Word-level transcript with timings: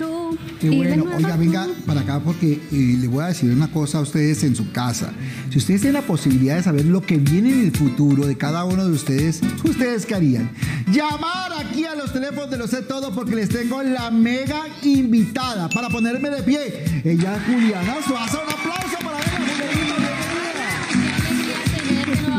tú. 0.00 0.38
Qué 0.60 0.66
y 0.68 0.76
bueno. 0.76 1.04
Oiga, 1.16 1.36
venga 1.36 1.66
para 1.86 2.00
acá 2.00 2.20
porque 2.20 2.52
eh, 2.72 2.96
le 3.00 3.06
voy 3.08 3.22
a 3.24 3.28
decir 3.28 3.50
una 3.52 3.70
cosa 3.70 3.98
a 3.98 4.00
ustedes 4.00 4.42
en 4.44 4.56
su 4.56 4.72
casa. 4.72 5.12
Si 5.50 5.58
ustedes 5.58 5.82
tienen 5.82 6.00
la 6.00 6.06
posibilidad 6.06 6.56
de 6.56 6.62
saber 6.62 6.84
lo 6.86 7.02
que 7.02 7.18
viene 7.18 7.50
en 7.52 7.60
el 7.60 7.72
futuro 7.72 8.26
de 8.26 8.36
cada 8.36 8.64
uno 8.64 8.86
de 8.86 8.92
ustedes, 8.92 9.40
¿ustedes 9.64 10.06
qué 10.06 10.14
harían? 10.14 10.50
Llamar 10.92 11.52
aquí 11.60 11.84
a 11.84 11.94
los 11.94 12.12
teléfonos 12.12 12.50
de 12.50 12.56
Lo 12.56 12.66
Sé 12.66 12.82
Todo 12.82 13.14
porque 13.14 13.34
les 13.36 13.48
tengo 13.50 13.82
la 13.82 14.10
mega 14.10 14.62
invitada 14.82 15.68
para 15.68 15.88
ponerme 15.88 16.30
de 16.30 16.42
pie. 16.42 16.84
Ella 17.04 17.36
es 17.36 17.42
Juliana 17.54 17.96
Suaza. 18.06 18.38
Un 18.42 18.52
aplauso 18.52 18.96
para 19.04 19.18
ella. 19.18 19.40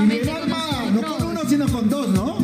Y 0.03 0.05
viene 0.07 0.31
armada, 0.31 0.91
no 0.93 1.01
con 1.01 1.27
uno, 1.27 1.41
sino 1.47 1.67
con 1.67 1.89
dos, 1.89 2.09
¿no? 2.09 2.37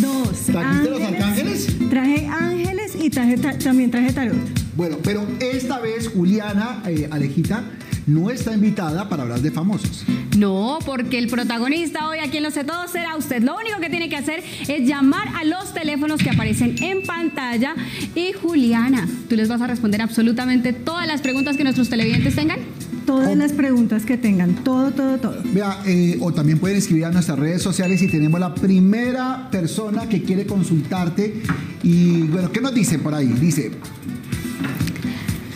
Dos. 0.00 0.38
¿Trajiste 0.46 0.90
los 0.90 1.00
arcángeles? 1.02 1.66
Traje 1.90 2.26
ángeles 2.26 2.92
y 3.00 3.10
traje 3.10 3.36
ta- 3.36 3.56
también 3.58 3.90
traje 3.90 4.12
tarot. 4.12 4.63
Bueno, 4.76 4.98
pero 5.02 5.26
esta 5.40 5.78
vez 5.78 6.08
Juliana 6.08 6.82
eh, 6.86 7.08
Alejita 7.10 7.64
no 8.06 8.28
está 8.30 8.52
invitada 8.54 9.08
para 9.08 9.22
hablar 9.22 9.40
de 9.40 9.50
famosos. 9.50 10.04
No, 10.36 10.78
porque 10.84 11.16
el 11.18 11.28
protagonista 11.28 12.08
hoy 12.08 12.18
aquí 12.18 12.38
en 12.38 12.42
Lo 12.42 12.50
Sé 12.50 12.64
Todo 12.64 12.86
será 12.88 13.16
usted. 13.16 13.42
Lo 13.42 13.56
único 13.56 13.78
que 13.80 13.88
tiene 13.88 14.08
que 14.08 14.16
hacer 14.16 14.42
es 14.68 14.86
llamar 14.86 15.28
a 15.36 15.44
los 15.44 15.72
teléfonos 15.72 16.20
que 16.22 16.30
aparecen 16.30 16.74
en 16.82 17.02
pantalla. 17.04 17.74
Y 18.14 18.32
Juliana, 18.32 19.08
tú 19.28 19.36
les 19.36 19.48
vas 19.48 19.60
a 19.62 19.66
responder 19.68 20.02
absolutamente 20.02 20.72
todas 20.72 21.06
las 21.06 21.20
preguntas 21.22 21.56
que 21.56 21.62
nuestros 21.64 21.88
televidentes 21.88 22.34
tengan. 22.34 22.58
Todas 23.06 23.28
Oh. 23.32 23.34
las 23.34 23.52
preguntas 23.52 24.04
que 24.06 24.16
tengan. 24.16 24.54
Todo, 24.64 24.90
todo, 24.90 25.18
todo. 25.18 25.36
Vea, 25.52 25.78
eh, 25.86 26.16
o 26.20 26.32
también 26.32 26.58
pueden 26.58 26.78
escribir 26.78 27.04
a 27.04 27.10
nuestras 27.10 27.38
redes 27.38 27.62
sociales 27.62 28.00
y 28.02 28.08
tenemos 28.08 28.40
la 28.40 28.54
primera 28.54 29.48
persona 29.50 30.08
que 30.08 30.22
quiere 30.22 30.46
consultarte. 30.46 31.42
Y 31.82 32.22
bueno, 32.22 32.50
¿qué 32.50 32.60
nos 32.62 32.74
dice 32.74 32.98
por 32.98 33.14
ahí? 33.14 33.26
Dice, 33.26 33.72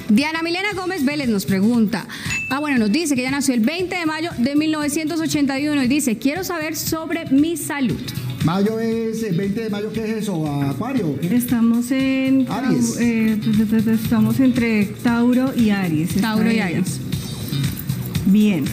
Diana 0.09 0.43
Milena 0.43 0.73
Gómez 0.75 1.05
Vélez 1.05 1.29
nos 1.29 1.45
pregunta. 1.45 2.07
Ah, 2.49 2.61
bueno, 2.61 2.79
nos 2.79 2.91
dice 2.91 3.15
que 3.15 3.21
ella 3.21 3.31
nació 3.31 3.55
el 3.55 3.61
20 3.61 3.95
de 3.95 4.07
mayo 4.07 4.31
de 4.39 4.57
1981 4.57 5.83
y 5.85 5.89
dice, 5.89 6.19
quiero 6.19 6.45
saber 6.45 6.77
sobre 6.77 7.27
mi 7.27 7.57
salud. 7.57 7.99
mayo 8.45 8.81
es, 8.81 9.23
el 9.23 9.37
20 9.37 9.65
de 9.65 9.71
mayo, 9.71 9.93
¿qué 9.93 10.05
es 10.05 10.11
eso? 10.23 10.47
¿Acuario? 10.63 11.19
Estamos 11.23 11.91
en 11.91 12.47
Aries. 12.51 12.97
eh, 13.01 13.39
estamos 13.93 14.41
entre 14.41 14.87
Tauro 15.03 15.53
y 15.55 15.71
Aries. 15.71 16.15
Tauro 16.21 16.51
y. 16.51 16.59
Aries. 16.59 17.01
Bien. 18.27 18.65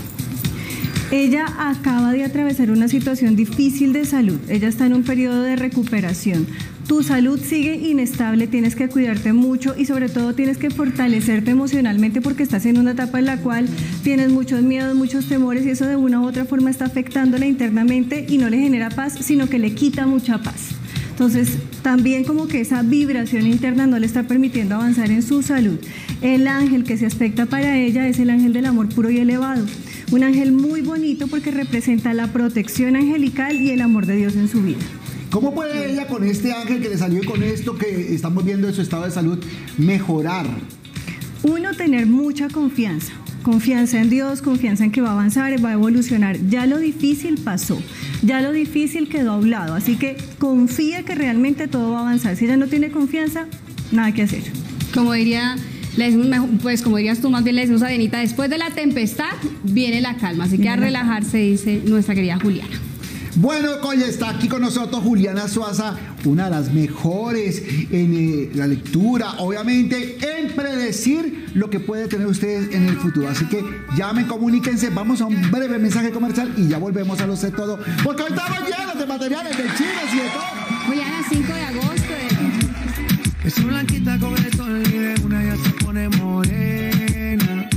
Ella 1.11 1.45
acaba 1.59 2.13
de 2.13 2.23
atravesar 2.23 2.71
una 2.71 2.87
situación 2.87 3.35
difícil 3.35 3.93
de 3.93 4.05
salud. 4.05 4.39
Ella 4.47 4.69
está 4.69 4.85
en 4.85 4.93
un 4.93 5.03
periodo 5.03 5.41
de 5.43 5.55
recuperación. 5.55 6.47
Tu 6.87 7.01
salud 7.01 7.39
sigue 7.39 7.75
inestable, 7.75 8.45
tienes 8.45 8.75
que 8.75 8.87
cuidarte 8.87 9.33
mucho 9.33 9.73
y 9.75 9.85
sobre 9.85 10.07
todo 10.07 10.35
tienes 10.35 10.59
que 10.59 10.69
fortalecerte 10.69 11.49
emocionalmente 11.49 12.21
porque 12.21 12.43
estás 12.43 12.67
en 12.67 12.77
una 12.77 12.91
etapa 12.91 13.17
en 13.17 13.25
la 13.25 13.37
cual 13.37 13.67
tienes 14.03 14.29
muchos 14.29 14.61
miedos, 14.61 14.95
muchos 14.95 15.25
temores 15.25 15.65
y 15.65 15.71
eso 15.71 15.87
de 15.87 15.95
una 15.95 16.21
u 16.21 16.27
otra 16.27 16.45
forma 16.45 16.69
está 16.69 16.85
afectándola 16.85 17.47
internamente 17.47 18.27
y 18.29 18.37
no 18.37 18.51
le 18.51 18.59
genera 18.59 18.91
paz, 18.91 19.17
sino 19.19 19.49
que 19.49 19.57
le 19.57 19.73
quita 19.73 20.05
mucha 20.05 20.43
paz. 20.43 20.75
Entonces, 21.09 21.57
también 21.81 22.23
como 22.23 22.47
que 22.47 22.61
esa 22.61 22.83
vibración 22.83 23.47
interna 23.47 23.87
no 23.87 23.97
le 23.97 24.05
está 24.05 24.23
permitiendo 24.23 24.75
avanzar 24.75 25.09
en 25.09 25.23
su 25.23 25.41
salud. 25.41 25.79
El 26.21 26.47
ángel 26.47 26.83
que 26.83 26.97
se 26.97 27.07
aspecta 27.07 27.47
para 27.47 27.77
ella 27.79 28.07
es 28.07 28.19
el 28.19 28.29
ángel 28.29 28.53
del 28.53 28.65
amor 28.65 28.89
puro 28.89 29.09
y 29.09 29.17
elevado. 29.17 29.65
Un 30.11 30.23
ángel 30.23 30.51
muy 30.51 30.81
bonito 30.81 31.27
porque 31.27 31.49
representa 31.49 32.13
la 32.13 32.27
protección 32.27 32.95
angelical 32.95 33.59
y 33.59 33.71
el 33.71 33.81
amor 33.81 34.05
de 34.05 34.17
Dios 34.17 34.35
en 34.35 34.47
su 34.47 34.61
vida. 34.61 34.81
¿Cómo 35.35 35.53
puede 35.53 35.91
ella 35.91 36.07
con 36.07 36.23
este 36.23 36.53
ángel 36.53 36.81
que 36.81 36.87
le 36.87 36.97
salió 36.97 37.21
y 37.21 37.25
con 37.25 37.43
esto 37.43 37.77
que 37.77 38.15
estamos 38.15 38.45
viendo 38.45 38.67
de 38.67 38.73
su 38.73 38.81
estado 38.81 39.03
de 39.03 39.11
salud 39.11 39.37
mejorar? 39.77 40.45
Uno, 41.43 41.73
tener 41.73 42.05
mucha 42.05 42.47
confianza. 42.47 43.11
Confianza 43.43 43.99
en 43.99 44.09
Dios, 44.09 44.41
confianza 44.41 44.85
en 44.85 44.91
que 44.93 45.01
va 45.01 45.09
a 45.09 45.11
avanzar, 45.11 45.53
va 45.63 45.71
a 45.71 45.73
evolucionar. 45.73 46.37
Ya 46.47 46.65
lo 46.67 46.77
difícil 46.77 47.37
pasó, 47.37 47.77
ya 48.23 48.39
lo 48.39 48.53
difícil 48.53 49.09
quedó 49.09 49.33
a 49.33 49.37
un 49.39 49.49
lado. 49.49 49.73
Así 49.75 49.97
que 49.97 50.15
confía 50.39 51.03
que 51.03 51.15
realmente 51.15 51.67
todo 51.67 51.91
va 51.91 51.97
a 51.97 52.01
avanzar. 52.03 52.37
Si 52.37 52.45
ella 52.45 52.55
no 52.55 52.67
tiene 52.67 52.89
confianza, 52.89 53.45
nada 53.91 54.13
que 54.13 54.21
hacer. 54.21 54.41
Como 54.93 55.11
diría, 55.11 55.57
le 55.97 56.05
decimos 56.05 56.27
mejor- 56.27 56.49
pues 56.61 56.81
como 56.81 56.95
dirías 56.95 57.19
tú, 57.19 57.29
más 57.29 57.43
bien 57.43 57.57
le 57.57 57.63
decimos 57.63 57.81
a 57.83 57.87
Denita, 57.87 58.19
después 58.19 58.49
de 58.49 58.57
la 58.57 58.69
tempestad 58.69 59.33
viene 59.65 59.99
la 59.99 60.15
calma. 60.15 60.45
Así 60.45 60.59
que 60.59 60.69
a 60.69 60.77
relajarse, 60.77 61.39
dice 61.39 61.81
nuestra 61.85 62.15
querida 62.15 62.39
Juliana. 62.39 62.79
Bueno, 63.35 63.69
hoy 63.83 64.01
está 64.01 64.29
aquí 64.29 64.47
con 64.47 64.61
nosotros 64.61 65.03
Juliana 65.03 65.49
Suaza, 65.49 65.95
una 66.23 66.45
de 66.45 66.51
las 66.51 66.73
mejores 66.73 67.61
en 67.91 68.13
eh, 68.13 68.49
la 68.55 68.65
lectura, 68.65 69.33
obviamente 69.39 70.17
en 70.39 70.55
predecir 70.55 71.47
lo 71.53 71.69
que 71.69 71.81
puede 71.81 72.07
tener 72.07 72.27
ustedes 72.27 72.73
en 72.73 72.85
el 72.87 72.95
futuro. 72.95 73.27
Así 73.29 73.45
que 73.45 73.61
llamen, 73.97 74.25
comuníquense, 74.25 74.89
vamos 74.89 75.19
a 75.19 75.25
un 75.25 75.51
breve 75.51 75.77
mensaje 75.79 76.11
comercial 76.11 76.53
y 76.55 76.69
ya 76.69 76.77
volvemos 76.77 77.19
a 77.19 77.27
lo 77.27 77.35
sé 77.35 77.51
todo, 77.51 77.77
porque 78.05 78.23
hoy 78.23 78.29
estamos 78.29 78.59
llenos 78.69 78.97
de 78.97 79.05
materiales 79.05 79.57
de 79.57 79.63
chiles 79.63 80.13
y 80.13 80.17
de 80.17 80.29
todo. 80.29 80.87
Juliana, 80.87 81.21
5 81.29 81.53
de 81.53 81.61
agosto. 81.61 82.13
de- 82.13 83.47
Es 83.47 83.63
blanquita 83.65 84.17
con 84.17 84.33
el 84.37 84.53
sol 84.53 84.81
y 84.87 84.97
de 84.97 85.15
una 85.25 85.43
ya 85.43 85.57
se 85.61 85.69
pone 85.83 86.07
morena. 86.09 87.69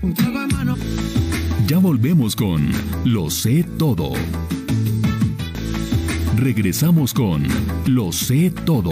Un 0.00 0.14
trago 0.14 0.40
de 0.40 0.46
mano. 0.46 0.76
Ya 1.66 1.78
volvemos 1.78 2.36
con 2.36 2.70
Lo 3.04 3.28
sé 3.30 3.64
todo. 3.78 4.12
Regresamos 6.36 7.14
con 7.14 7.44
Lo 7.86 8.12
sé 8.12 8.50
todo. 8.50 8.90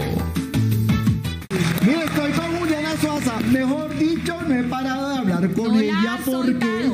Mire, 1.85 2.03
estoy 2.05 2.31
con 2.31 2.57
Juliana 2.57 2.95
Suaza, 2.99 3.39
mejor 3.51 3.95
dicho, 3.99 4.35
no 4.47 4.55
he 4.55 4.63
parado 4.63 5.09
de 5.09 5.17
hablar 5.17 5.53
con 5.53 5.67
No 5.67 5.79
ella 5.79 6.19
porque 6.25 6.89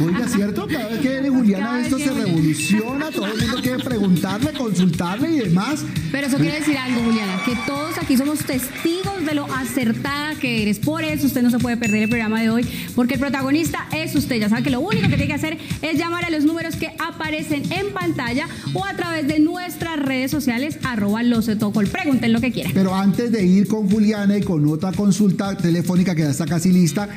oiga, 0.00 0.28
¿cierto? 0.28 0.66
Cada 0.66 0.88
vez 0.88 1.00
que 1.00 1.08
viene 1.08 1.30
Juliana 1.30 1.80
esto 1.80 1.96
que 1.96 2.04
se 2.04 2.12
revoluciona, 2.12 3.10
todo 3.10 3.26
el 3.26 3.40
mundo 3.40 3.62
quiere 3.62 3.82
preguntarle, 3.82 4.52
consultarle 4.52 5.30
y 5.30 5.38
demás. 5.38 5.84
Pero 6.10 6.26
eso 6.26 6.36
quiere 6.38 6.58
decir 6.58 6.76
algo, 6.76 7.00
Juliana, 7.02 7.40
que 7.44 7.56
todos 7.66 7.98
aquí 7.98 8.16
somos 8.16 8.40
testigos 8.40 9.24
de 9.24 9.34
lo 9.34 9.52
acertada 9.52 10.34
que 10.36 10.62
eres. 10.62 10.78
Por 10.78 11.04
eso 11.04 11.26
usted 11.26 11.42
no 11.42 11.50
se 11.50 11.58
puede 11.58 11.76
perder 11.76 12.04
el 12.04 12.08
programa 12.08 12.42
de 12.42 12.50
hoy, 12.50 12.66
porque 12.94 13.14
el 13.14 13.20
protagonista 13.20 13.86
es 13.92 14.14
usted. 14.14 14.36
Ya 14.36 14.48
sabe 14.48 14.62
que 14.62 14.70
lo 14.70 14.80
único 14.80 15.02
que 15.02 15.16
tiene 15.16 15.26
que 15.26 15.34
hacer 15.34 15.58
es 15.80 15.98
llamar 15.98 16.24
a 16.24 16.30
los 16.30 16.44
números 16.44 16.76
que 16.76 16.92
aparecen 16.98 17.70
en 17.72 17.92
pantalla 17.92 18.48
o 18.74 18.84
a 18.84 18.94
través 18.94 19.26
de 19.28 19.38
nuestras 19.38 19.98
redes 19.98 20.30
sociales, 20.30 20.78
arroba 20.84 21.22
lo 21.22 21.42
sé 21.42 21.56
todo. 21.56 21.72
Pregunten 21.72 22.32
lo 22.32 22.40
que 22.40 22.52
quieran. 22.52 22.72
Pero 22.74 22.94
antes 22.94 23.32
de 23.32 23.44
ir 23.44 23.66
con 23.66 23.88
Juliana 23.90 24.38
y 24.38 24.42
con 24.42 24.66
otra 24.66 24.92
consulta 24.92 25.56
telefónica 25.56 26.14
que 26.14 26.22
ya 26.22 26.30
está 26.30 26.46
casi 26.46 26.70
lista, 26.72 27.08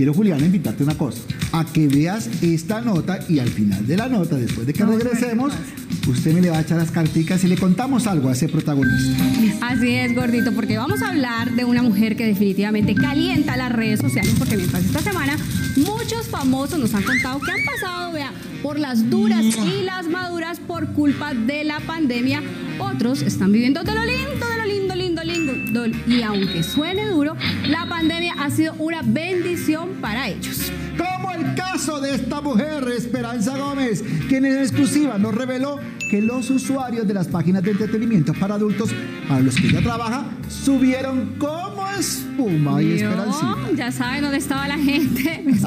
quiero 0.00 0.14
Juliana 0.14 0.46
invitarte 0.46 0.82
una 0.82 0.96
cosa, 0.96 1.20
a 1.52 1.62
que 1.66 1.86
veas 1.86 2.26
esta 2.40 2.80
nota 2.80 3.18
y 3.28 3.38
al 3.38 3.50
final 3.50 3.86
de 3.86 3.98
la 3.98 4.08
nota, 4.08 4.36
después 4.36 4.66
de 4.66 4.72
que 4.72 4.82
regresemos, 4.82 5.52
usted 6.08 6.32
me 6.32 6.40
le 6.40 6.48
va 6.48 6.56
a 6.56 6.62
echar 6.62 6.78
las 6.78 6.90
carticas 6.90 7.44
y 7.44 7.48
le 7.48 7.58
contamos 7.58 8.06
algo 8.06 8.30
a 8.30 8.32
ese 8.32 8.48
protagonista. 8.48 9.22
Así 9.60 9.90
es, 9.90 10.14
gordito, 10.14 10.52
porque 10.54 10.78
vamos 10.78 11.02
a 11.02 11.10
hablar 11.10 11.50
de 11.50 11.66
una 11.66 11.82
mujer 11.82 12.16
que 12.16 12.24
definitivamente 12.24 12.94
calienta 12.94 13.58
las 13.58 13.72
redes 13.72 14.00
sociales, 14.00 14.34
porque 14.38 14.56
mientras 14.56 14.86
esta 14.86 15.00
semana 15.00 15.36
muchos 15.76 16.26
famosos 16.28 16.78
nos 16.78 16.94
han 16.94 17.02
contado 17.02 17.38
que 17.38 17.50
han 17.50 17.66
pasado, 17.66 18.12
vea, 18.12 18.32
por 18.62 18.78
las 18.78 19.10
duras 19.10 19.44
y 19.44 19.82
las 19.82 20.08
maduras 20.08 20.60
por 20.60 20.94
culpa 20.94 21.34
de 21.34 21.62
la 21.64 21.78
pandemia. 21.80 22.42
Otros 22.78 23.20
están 23.20 23.52
viviendo 23.52 23.82
de 23.82 23.94
lo 23.94 24.04
lindo, 24.06 24.48
de 24.48 24.59
Y 26.06 26.22
aunque 26.22 26.62
suene 26.64 27.06
duro, 27.06 27.36
la 27.68 27.86
pandemia 27.86 28.34
ha 28.38 28.50
sido 28.50 28.74
una 28.78 29.02
bendición 29.02 29.90
para 30.00 30.28
ellos. 30.28 30.72
Como 30.98 31.32
el 31.32 31.54
caso 31.54 32.00
de 32.00 32.14
esta 32.14 32.40
mujer, 32.40 32.82
Esperanza 32.88 33.56
Gómez, 33.56 34.02
quien 34.28 34.44
en 34.46 34.58
exclusiva 34.58 35.16
nos 35.16 35.32
reveló 35.34 35.78
que 36.10 36.20
los 36.20 36.50
usuarios 36.50 37.06
de 37.06 37.14
las 37.14 37.28
páginas 37.28 37.62
de 37.62 37.70
entretenimiento 37.70 38.34
para 38.34 38.56
adultos, 38.56 38.90
para 39.28 39.40
los 39.42 39.54
que 39.54 39.68
ella 39.68 39.80
trabaja, 39.80 40.24
subieron 40.48 41.36
como 41.38 41.88
espuma 41.90 42.82
y 42.82 42.98
Yo, 42.98 43.08
Esperancita. 43.08 43.56
ya 43.76 43.92
saben 43.92 44.22
dónde 44.22 44.38
estaba 44.38 44.66
la 44.66 44.76
gente. 44.78 45.44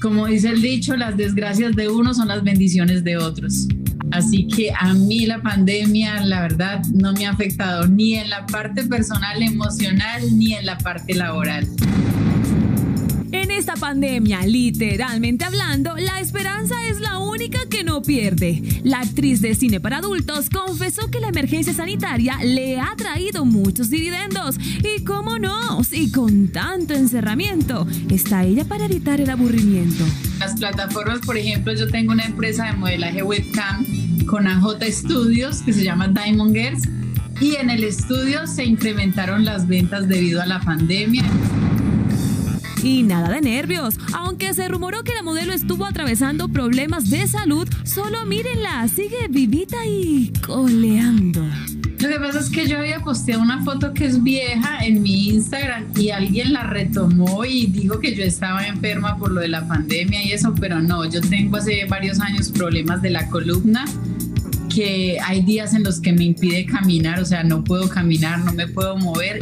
Como 0.00 0.26
dice 0.28 0.48
el 0.48 0.62
dicho, 0.62 0.96
las 0.96 1.16
desgracias 1.16 1.76
de 1.76 1.88
uno 1.88 2.14
son 2.14 2.28
las 2.28 2.42
bendiciones 2.42 3.04
de 3.04 3.18
otros. 3.18 3.66
Así 4.10 4.46
que 4.46 4.72
a 4.78 4.92
mí 4.92 5.26
la 5.26 5.40
pandemia, 5.40 6.24
la 6.24 6.40
verdad, 6.40 6.82
no 6.92 7.12
me 7.12 7.26
ha 7.26 7.30
afectado 7.30 7.86
ni 7.86 8.14
en 8.14 8.30
la 8.30 8.46
parte 8.46 8.84
personal, 8.84 9.42
emocional, 9.42 10.22
ni 10.36 10.54
en 10.54 10.66
la 10.66 10.78
parte 10.78 11.14
laboral. 11.14 11.68
En 13.32 13.52
esta 13.52 13.74
pandemia, 13.74 14.44
literalmente 14.44 15.44
hablando, 15.44 15.96
la 15.96 16.18
esperanza 16.18 16.74
es 16.88 16.98
la 16.98 17.18
única 17.18 17.60
que 17.70 17.84
no 17.84 18.02
pierde. 18.02 18.60
La 18.82 19.00
actriz 19.00 19.40
de 19.40 19.54
cine 19.54 19.78
para 19.78 19.98
adultos 19.98 20.50
confesó 20.50 21.10
que 21.12 21.20
la 21.20 21.28
emergencia 21.28 21.72
sanitaria 21.72 22.38
le 22.42 22.80
ha 22.80 22.92
traído 22.96 23.44
muchos 23.44 23.88
dividendos. 23.88 24.56
Y 24.58 25.04
cómo 25.04 25.38
no, 25.38 25.84
si 25.84 26.10
con 26.10 26.48
tanto 26.48 26.94
encerramiento, 26.94 27.86
está 28.10 28.44
ella 28.44 28.64
para 28.64 28.86
evitar 28.86 29.20
el 29.20 29.30
aburrimiento. 29.30 30.04
Las 30.40 30.58
plataformas, 30.58 31.20
por 31.20 31.36
ejemplo, 31.36 31.72
yo 31.72 31.86
tengo 31.88 32.12
una 32.12 32.24
empresa 32.24 32.66
de 32.66 32.72
modelaje 32.72 33.22
webcam 33.22 33.86
con 34.30 34.46
AJ 34.46 34.84
Studios 34.92 35.60
que 35.62 35.72
se 35.72 35.82
llama 35.82 36.06
Diamond 36.06 36.54
Girls 36.54 36.88
y 37.40 37.56
en 37.56 37.68
el 37.68 37.82
estudio 37.82 38.46
se 38.46 38.64
incrementaron 38.64 39.44
las 39.44 39.66
ventas 39.66 40.06
debido 40.06 40.40
a 40.40 40.46
la 40.46 40.60
pandemia. 40.60 41.24
Y 42.80 43.02
nada 43.02 43.28
de 43.28 43.40
nervios. 43.40 43.96
Aunque 44.12 44.54
se 44.54 44.68
rumoró 44.68 45.02
que 45.02 45.14
la 45.14 45.24
modelo 45.24 45.52
estuvo 45.52 45.84
atravesando 45.84 46.48
problemas 46.48 47.10
de 47.10 47.26
salud, 47.26 47.68
solo 47.82 48.24
mírenla, 48.24 48.86
sigue 48.86 49.26
vivita 49.28 49.84
y 49.84 50.32
coleando. 50.46 51.44
Lo 51.98 52.08
que 52.08 52.18
pasa 52.18 52.38
es 52.38 52.48
que 52.48 52.66
yo 52.68 52.78
había 52.78 53.00
posteado 53.00 53.42
una 53.42 53.62
foto 53.64 53.92
que 53.92 54.06
es 54.06 54.22
vieja 54.22 54.78
en 54.84 55.02
mi 55.02 55.28
Instagram 55.30 55.86
y 55.96 56.10
alguien 56.10 56.52
la 56.52 56.62
retomó 56.62 57.44
y 57.44 57.66
dijo 57.66 57.98
que 57.98 58.14
yo 58.14 58.22
estaba 58.22 58.66
enferma 58.66 59.18
por 59.18 59.32
lo 59.32 59.40
de 59.40 59.48
la 59.48 59.66
pandemia 59.66 60.24
y 60.24 60.32
eso, 60.32 60.54
pero 60.58 60.80
no, 60.80 61.04
yo 61.04 61.20
tengo 61.20 61.56
hace 61.56 61.84
varios 61.86 62.20
años 62.20 62.50
problemas 62.50 63.02
de 63.02 63.10
la 63.10 63.28
columna 63.28 63.84
que 64.74 65.18
hay 65.22 65.42
días 65.42 65.74
en 65.74 65.82
los 65.82 66.00
que 66.00 66.12
me 66.12 66.24
impide 66.24 66.64
caminar, 66.64 67.20
o 67.20 67.24
sea, 67.24 67.42
no 67.44 67.62
puedo 67.62 67.88
caminar, 67.88 68.38
no 68.40 68.52
me 68.52 68.66
puedo 68.66 68.96
mover 68.96 69.40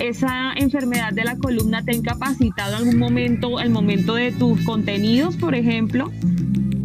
esa 0.00 0.52
enfermedad 0.56 1.12
de 1.12 1.24
la 1.24 1.36
columna 1.36 1.82
te 1.82 1.92
ha 1.92 1.94
incapacitado 1.94 2.76
en 2.76 2.78
algún 2.78 2.98
momento, 2.98 3.60
el 3.60 3.70
momento 3.70 4.14
de 4.14 4.32
tus 4.32 4.60
contenidos, 4.62 5.36
por 5.36 5.54
ejemplo? 5.54 6.12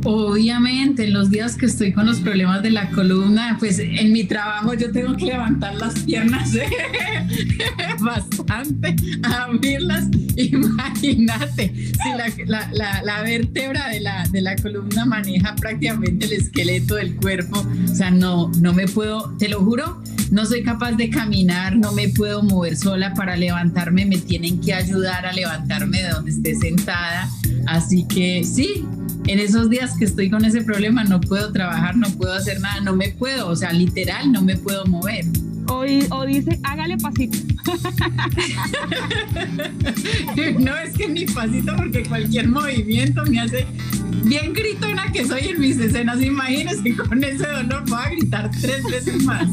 Obviamente, 0.04 1.06
en 1.06 1.14
los 1.14 1.30
días 1.30 1.56
que 1.56 1.68
estoy 1.68 1.94
con 1.94 2.06
los 2.06 2.20
problemas 2.20 2.64
de 2.64 2.72
la 2.72 2.90
columna, 2.90 3.58
pues 3.60 3.80
en 3.80 4.12
mi 4.12 4.24
trabajo 4.24 4.74
yo 4.74 4.92
tengo 4.92 5.16
que 5.16 5.26
levantar 5.26 5.76
las 5.76 6.00
piernas 6.00 6.52
bastante, 8.00 8.96
abrirlas. 9.24 10.08
Imagínate, 10.36 11.74
si 11.76 12.46
la, 12.48 12.70
la, 12.72 13.04
la, 13.04 13.22
vértebra 13.22 13.90
de 13.90 14.00
la, 14.00 14.28
de 14.32 14.42
la 14.42 14.56
columna 14.56 15.06
maneja 15.06 15.56
prácticamente 15.56 16.26
el 16.26 16.34
esqueleto 16.34 16.96
del 16.96 17.16
cuerpo, 17.16 17.66
o 17.84 17.96
sea, 17.96 18.10
no, 18.12 18.50
no 18.60 18.74
me 18.74 18.88
puedo, 18.88 19.36
te 19.38 19.50
lo 19.50 19.60
juro, 19.60 20.02
no 20.32 20.46
soy 20.46 20.64
capaz 20.64 20.94
de 20.94 21.10
caminar, 21.10 21.76
no 21.76 21.92
me 21.92 22.08
puedo 22.10 22.42
mover 22.42 22.78
sola 22.78 23.14
para 23.14 23.36
levantarme, 23.36 24.06
me 24.06 24.18
tienen 24.18 24.62
que 24.62 24.74
ayudar 24.74 25.26
a 25.26 25.34
levantarme 25.34 26.02
de 26.02 26.10
donde 26.10 26.32
esté 26.32 26.56
sentada. 26.56 27.30
Así 27.68 28.06
que 28.08 28.44
sí, 28.44 28.86
en 29.32 29.40
esos 29.40 29.70
días 29.70 29.98
que 29.98 30.04
estoy 30.04 30.30
con 30.30 30.44
ese 30.44 30.62
problema 30.62 31.06
no 31.06 31.22
puedo 31.22 31.54
trabajar, 31.54 31.96
no 31.96 32.10
puedo 32.12 32.34
hacer 32.34 32.60
nada, 32.60 32.82
no 32.82 32.94
me 32.94 33.10
puedo, 33.10 33.48
o 33.48 33.56
sea, 33.56 33.72
literal, 33.72 34.30
no 34.30 34.42
me 34.42 34.58
puedo 34.58 34.86
mover. 34.86 35.24
O, 35.68 35.86
o 36.10 36.26
dice, 36.26 36.60
hágale 36.64 36.98
pasito. 36.98 37.38
no, 40.60 40.78
es 40.78 40.98
que 40.98 41.08
ni 41.08 41.26
pasito 41.28 41.74
porque 41.78 42.04
cualquier 42.04 42.50
movimiento 42.50 43.24
me 43.26 43.40
hace 43.40 43.66
bien 44.26 44.54
gritona 44.54 45.10
que 45.14 45.26
soy 45.26 45.50
en 45.50 45.62
mis 45.62 45.80
escenas. 45.80 46.22
Imagínense, 46.22 46.94
con 46.96 47.24
ese 47.24 47.48
dolor 47.48 47.86
voy 47.88 48.00
a 48.04 48.10
gritar 48.10 48.52
tres 48.60 48.84
veces 48.84 49.24
más. 49.24 49.48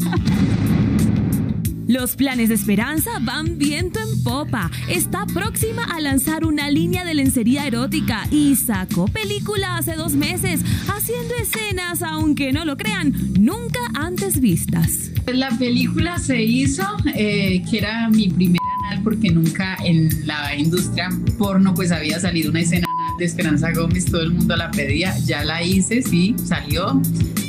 Los 1.89 2.15
planes 2.15 2.49
de 2.49 2.55
Esperanza 2.55 3.09
van 3.19 3.57
viento 3.57 3.99
en 3.99 4.23
popa. 4.23 4.69
Está 4.89 5.25
próxima 5.25 5.83
a 5.85 5.99
lanzar 5.99 6.45
una 6.45 6.69
línea 6.69 7.03
de 7.03 7.15
lencería 7.15 7.65
erótica 7.65 8.27
y 8.29 8.55
sacó 8.57 9.07
película 9.07 9.75
hace 9.75 9.95
dos 9.95 10.13
meses, 10.13 10.61
haciendo 10.87 11.33
escenas, 11.33 12.03
aunque 12.03 12.53
no 12.53 12.63
lo 12.63 12.77
crean, 12.77 13.15
nunca 13.39 13.79
antes 13.95 14.39
vistas. 14.39 15.09
La 15.33 15.49
película 15.57 16.19
se 16.19 16.43
hizo, 16.43 16.83
eh, 17.15 17.63
que 17.67 17.79
era 17.79 18.07
mi 18.09 18.29
primera 18.29 18.63
anal, 18.83 19.03
porque 19.03 19.31
nunca 19.31 19.75
en 19.83 20.27
la 20.27 20.55
industria 20.55 21.09
porno 21.39 21.73
pues 21.73 21.91
había 21.91 22.19
salido 22.19 22.51
una 22.51 22.59
escena 22.59 22.85
de 23.17 23.25
Esperanza 23.25 23.71
Gómez, 23.73 24.05
todo 24.05 24.21
el 24.21 24.29
mundo 24.29 24.55
la 24.55 24.69
pedía, 24.69 25.17
ya 25.25 25.43
la 25.43 25.63
hice, 25.63 26.03
sí, 26.03 26.35
salió, 26.45 27.01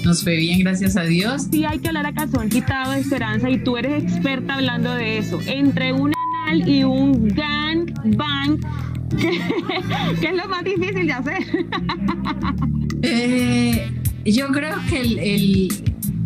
nos 0.05 0.23
fue 0.23 0.37
bien, 0.37 0.61
gracias 0.61 0.97
a 0.97 1.03
Dios. 1.03 1.49
Sí, 1.51 1.65
hay 1.65 1.79
que 1.79 1.89
hablar 1.89 2.07
a 2.07 2.13
calzón 2.13 2.49
quitado 2.49 2.93
de 2.93 3.01
Esperanza 3.01 3.51
y 3.51 3.63
tú 3.63 3.77
eres 3.77 4.03
experta 4.03 4.55
hablando 4.55 4.95
de 4.95 5.19
eso. 5.19 5.39
Entre 5.47 5.93
un 5.93 6.13
anal 6.45 6.69
y 6.69 6.85
un 6.85 7.29
gang 7.29 7.93
bang, 8.17 8.59
¿qué, 10.21 10.29
es 10.29 10.37
lo 10.37 10.49
más 10.49 10.65
difícil 10.65 11.07
de 11.07 11.13
hacer? 11.13 11.39
Eh, 13.03 13.91
yo 14.27 14.49
creo 14.49 14.77
que 14.91 15.01
el, 15.01 15.19
el, 15.19 15.69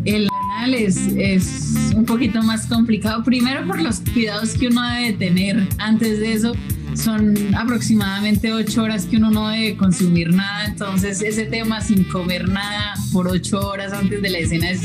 el 0.04 0.28
anal 0.28 0.74
es, 0.74 0.96
es 1.16 1.92
un 1.94 2.04
poquito 2.04 2.42
más 2.42 2.66
complicado, 2.66 3.22
primero 3.22 3.64
por 3.64 3.80
los 3.80 4.00
cuidados 4.00 4.54
que 4.54 4.66
uno 4.66 4.82
debe 4.82 5.12
tener 5.12 5.68
antes 5.78 6.18
de 6.18 6.32
eso 6.32 6.52
son 6.94 7.54
aproximadamente 7.54 8.52
ocho 8.52 8.82
horas 8.82 9.06
que 9.06 9.16
uno 9.16 9.30
no 9.30 9.48
debe 9.48 9.76
consumir 9.76 10.32
nada, 10.32 10.66
entonces 10.66 11.22
ese 11.22 11.46
tema 11.46 11.80
sin 11.80 12.04
comer 12.04 12.48
nada 12.48 12.94
por 13.12 13.28
ocho 13.28 13.60
horas 13.60 13.92
antes 13.92 14.22
de 14.22 14.30
la 14.30 14.38
escena 14.38 14.70
es 14.70 14.82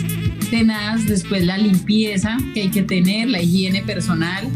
tenaz, 0.49 1.05
después 1.05 1.45
la 1.45 1.57
limpieza 1.57 2.37
que 2.53 2.61
hay 2.61 2.69
que 2.69 2.83
tener, 2.83 3.29
la 3.29 3.41
higiene 3.41 3.83
personal 3.83 4.47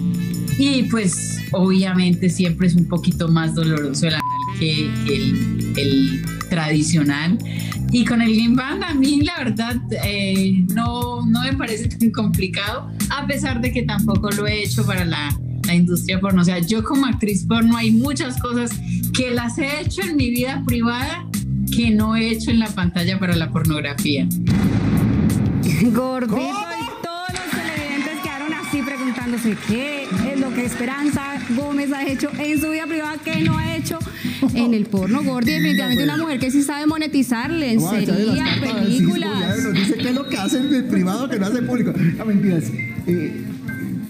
y 0.57 0.83
pues 0.83 1.39
obviamente 1.51 2.29
siempre 2.29 2.67
es 2.67 2.75
un 2.75 2.87
poquito 2.87 3.27
más 3.27 3.55
doloroso 3.55 4.07
el 4.07 4.15
que, 4.59 4.89
el, 5.75 6.25
tradicional. 6.49 7.39
Y 7.91 8.05
con 8.05 8.21
el 8.21 8.35
Game 8.35 8.55
Band 8.55 8.83
a 8.83 8.93
mí 8.93 9.21
la 9.21 9.37
verdad 9.37 9.75
eh, 10.03 10.63
no, 10.73 11.25
no 11.25 11.41
me 11.41 11.53
parece 11.53 11.87
tan 11.89 12.11
complicado, 12.11 12.91
a 13.09 13.25
pesar 13.25 13.61
de 13.61 13.71
que 13.71 13.83
tampoco 13.83 14.29
lo 14.31 14.47
he 14.47 14.63
hecho 14.63 14.85
para 14.85 15.05
la 15.05 15.29
la 15.73 15.77
industria 15.79 16.19
porno. 16.19 16.41
O 16.41 16.45
sea, 16.45 16.59
yo 16.59 16.83
como 16.83 17.05
actriz 17.07 17.45
porno 17.45 17.75
hay 17.75 17.91
muchas 17.91 18.39
cosas 18.39 18.71
que 19.13 19.31
las 19.31 19.57
he 19.57 19.81
hecho 19.81 20.01
en 20.03 20.15
mi 20.15 20.29
vida 20.29 20.61
privada 20.65 21.25
que 21.75 21.89
no 21.89 22.15
he 22.15 22.29
hecho 22.29 22.51
en 22.51 22.59
la 22.59 22.67
pantalla 22.67 23.17
para 23.19 23.35
la 23.35 23.51
pornografía. 23.51 24.27
Gordito 25.91 26.37
y 26.37 27.03
todos 27.03 27.29
los 27.29 27.49
televidentes 27.51 28.19
quedaron 28.21 28.53
así 28.53 28.81
preguntándose 28.83 29.57
qué 29.67 30.03
es 30.31 30.39
lo 30.39 30.53
que 30.53 30.65
Esperanza 30.65 31.39
Gómez 31.55 31.91
ha 31.91 32.05
hecho 32.05 32.29
en 32.37 32.61
su 32.61 32.69
vida 32.69 32.85
privada 32.85 33.17
que 33.17 33.41
no 33.41 33.57
ha 33.57 33.75
hecho 33.75 33.97
en 34.53 34.75
el 34.75 34.85
porno. 34.85 35.23
Gordi, 35.23 35.53
definitivamente 35.53 36.03
una 36.03 36.17
mujer 36.17 36.37
que 36.37 36.51
sí 36.51 36.61
sabe 36.61 36.85
monetizar 36.85 37.49
lencería, 37.49 38.45
películas. 38.61 39.73
dice 39.73 39.95
qué 39.95 40.09
es 40.09 40.15
lo 40.15 40.29
que 40.29 40.37
hace 40.37 40.57
en 40.57 40.87
privado 40.87 41.27
que 41.27 41.39
no 41.39 41.47
hace 41.47 41.63
público. 41.63 41.93
No, 42.17 42.25
mentiras. 42.25 42.65
Eh, 43.07 43.52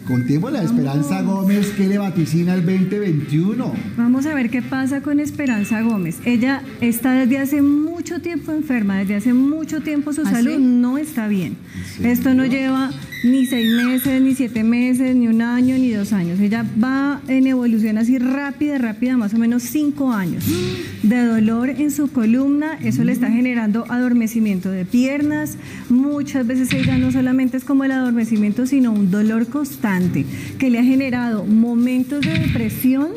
Contemos 0.08 0.52
la 0.52 0.64
Esperanza 0.64 1.22
Gómez 1.22 1.72
que 1.78 1.88
le 1.88 1.98
vaticina 1.98 2.56
el 2.56 2.66
2021. 2.66 3.74
Vamos 3.96 4.26
a 4.26 4.34
ver 4.34 4.50
qué 4.50 4.62
pasa 4.62 5.02
con 5.02 5.20
Esperanza 5.22 5.82
Gómez. 5.82 6.20
Ella 6.26 6.62
está 6.82 7.14
desde 7.14 7.38
hace 7.40 7.62
mucho 7.62 8.20
tiempo 8.20 8.52
enferma, 8.52 8.98
desde 8.98 9.16
hace 9.16 9.34
mucho 9.34 9.82
tiempo 9.82 10.12
su 10.12 10.24
¿Ah, 10.26 10.32
salud 10.32 10.60
no 10.60 10.98
está 10.98 11.28
bien. 11.28 11.56
Esto 12.04 12.34
no 12.34 12.46
lleva 12.46 12.92
ni 13.24 13.46
seis 13.46 13.72
meses, 13.72 14.22
ni 14.22 14.36
siete 14.36 14.64
meses, 14.64 15.16
ni 15.16 15.28
un 15.28 15.42
año, 15.42 15.78
ni 15.78 15.92
dos 15.92 16.12
años. 16.12 16.40
Ella 16.40 16.66
va 16.82 17.22
en 17.28 17.48
evolución 17.48 17.98
así 17.98 18.18
rápida, 18.20 18.78
rápida, 18.78 19.16
más 19.18 19.34
o 19.34 19.38
menos 19.38 19.64
cinco 19.64 20.12
años 20.12 20.44
de 21.04 21.26
dolor 21.26 21.70
en 21.70 21.92
su 21.92 22.12
columna. 22.12 22.78
Eso 22.84 23.04
le 23.04 23.14
está 23.14 23.30
generando 23.30 23.86
adormecimiento 23.90 24.70
de 24.70 24.86
piernas. 24.86 25.58
Muchas 25.90 26.46
veces 26.46 26.74
ella 26.74 26.98
no 26.98 27.12
solamente 27.12 27.58
es 27.58 27.64
como 27.64 27.86
el 27.86 27.92
adormecimiento, 27.92 28.68
sino 28.68 28.92
un 28.92 29.10
dolor 29.10 29.48
constante 29.48 30.26
que 30.60 30.70
le 30.70 30.80
ha 30.80 30.84
generado 30.84 31.46
momentos 31.46 32.22
de 32.22 32.40
depresión 32.40 33.10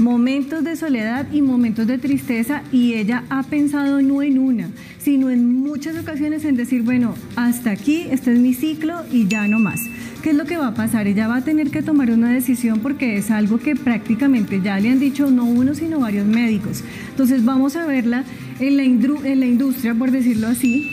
momentos 0.00 0.64
de 0.64 0.76
soledad 0.76 1.26
y 1.32 1.42
momentos 1.42 1.86
de 1.86 1.98
tristeza 1.98 2.62
y 2.72 2.94
ella 2.94 3.24
ha 3.30 3.42
pensado 3.42 4.00
no 4.02 4.22
en 4.22 4.38
una, 4.38 4.70
sino 4.98 5.30
en 5.30 5.60
muchas 5.60 5.98
ocasiones 5.98 6.44
en 6.44 6.56
decir, 6.56 6.82
bueno, 6.82 7.14
hasta 7.36 7.70
aquí, 7.70 8.06
este 8.10 8.32
es 8.32 8.38
mi 8.38 8.54
ciclo 8.54 9.04
y 9.10 9.26
ya 9.26 9.46
no 9.48 9.58
más. 9.58 9.80
¿Qué 10.22 10.30
es 10.30 10.36
lo 10.36 10.46
que 10.46 10.56
va 10.56 10.68
a 10.68 10.74
pasar? 10.74 11.06
Ella 11.06 11.28
va 11.28 11.36
a 11.36 11.44
tener 11.44 11.70
que 11.70 11.82
tomar 11.82 12.10
una 12.10 12.32
decisión 12.32 12.80
porque 12.80 13.16
es 13.16 13.30
algo 13.30 13.58
que 13.58 13.76
prácticamente 13.76 14.60
ya 14.60 14.78
le 14.80 14.90
han 14.90 14.98
dicho 14.98 15.30
no 15.30 15.44
uno, 15.44 15.74
sino 15.74 16.00
varios 16.00 16.26
médicos. 16.26 16.82
Entonces 17.10 17.44
vamos 17.44 17.76
a 17.76 17.86
verla 17.86 18.24
en 18.58 18.76
la, 18.76 18.82
en 18.82 19.40
la 19.40 19.46
industria, 19.46 19.94
por 19.94 20.10
decirlo 20.10 20.48
así 20.48 20.90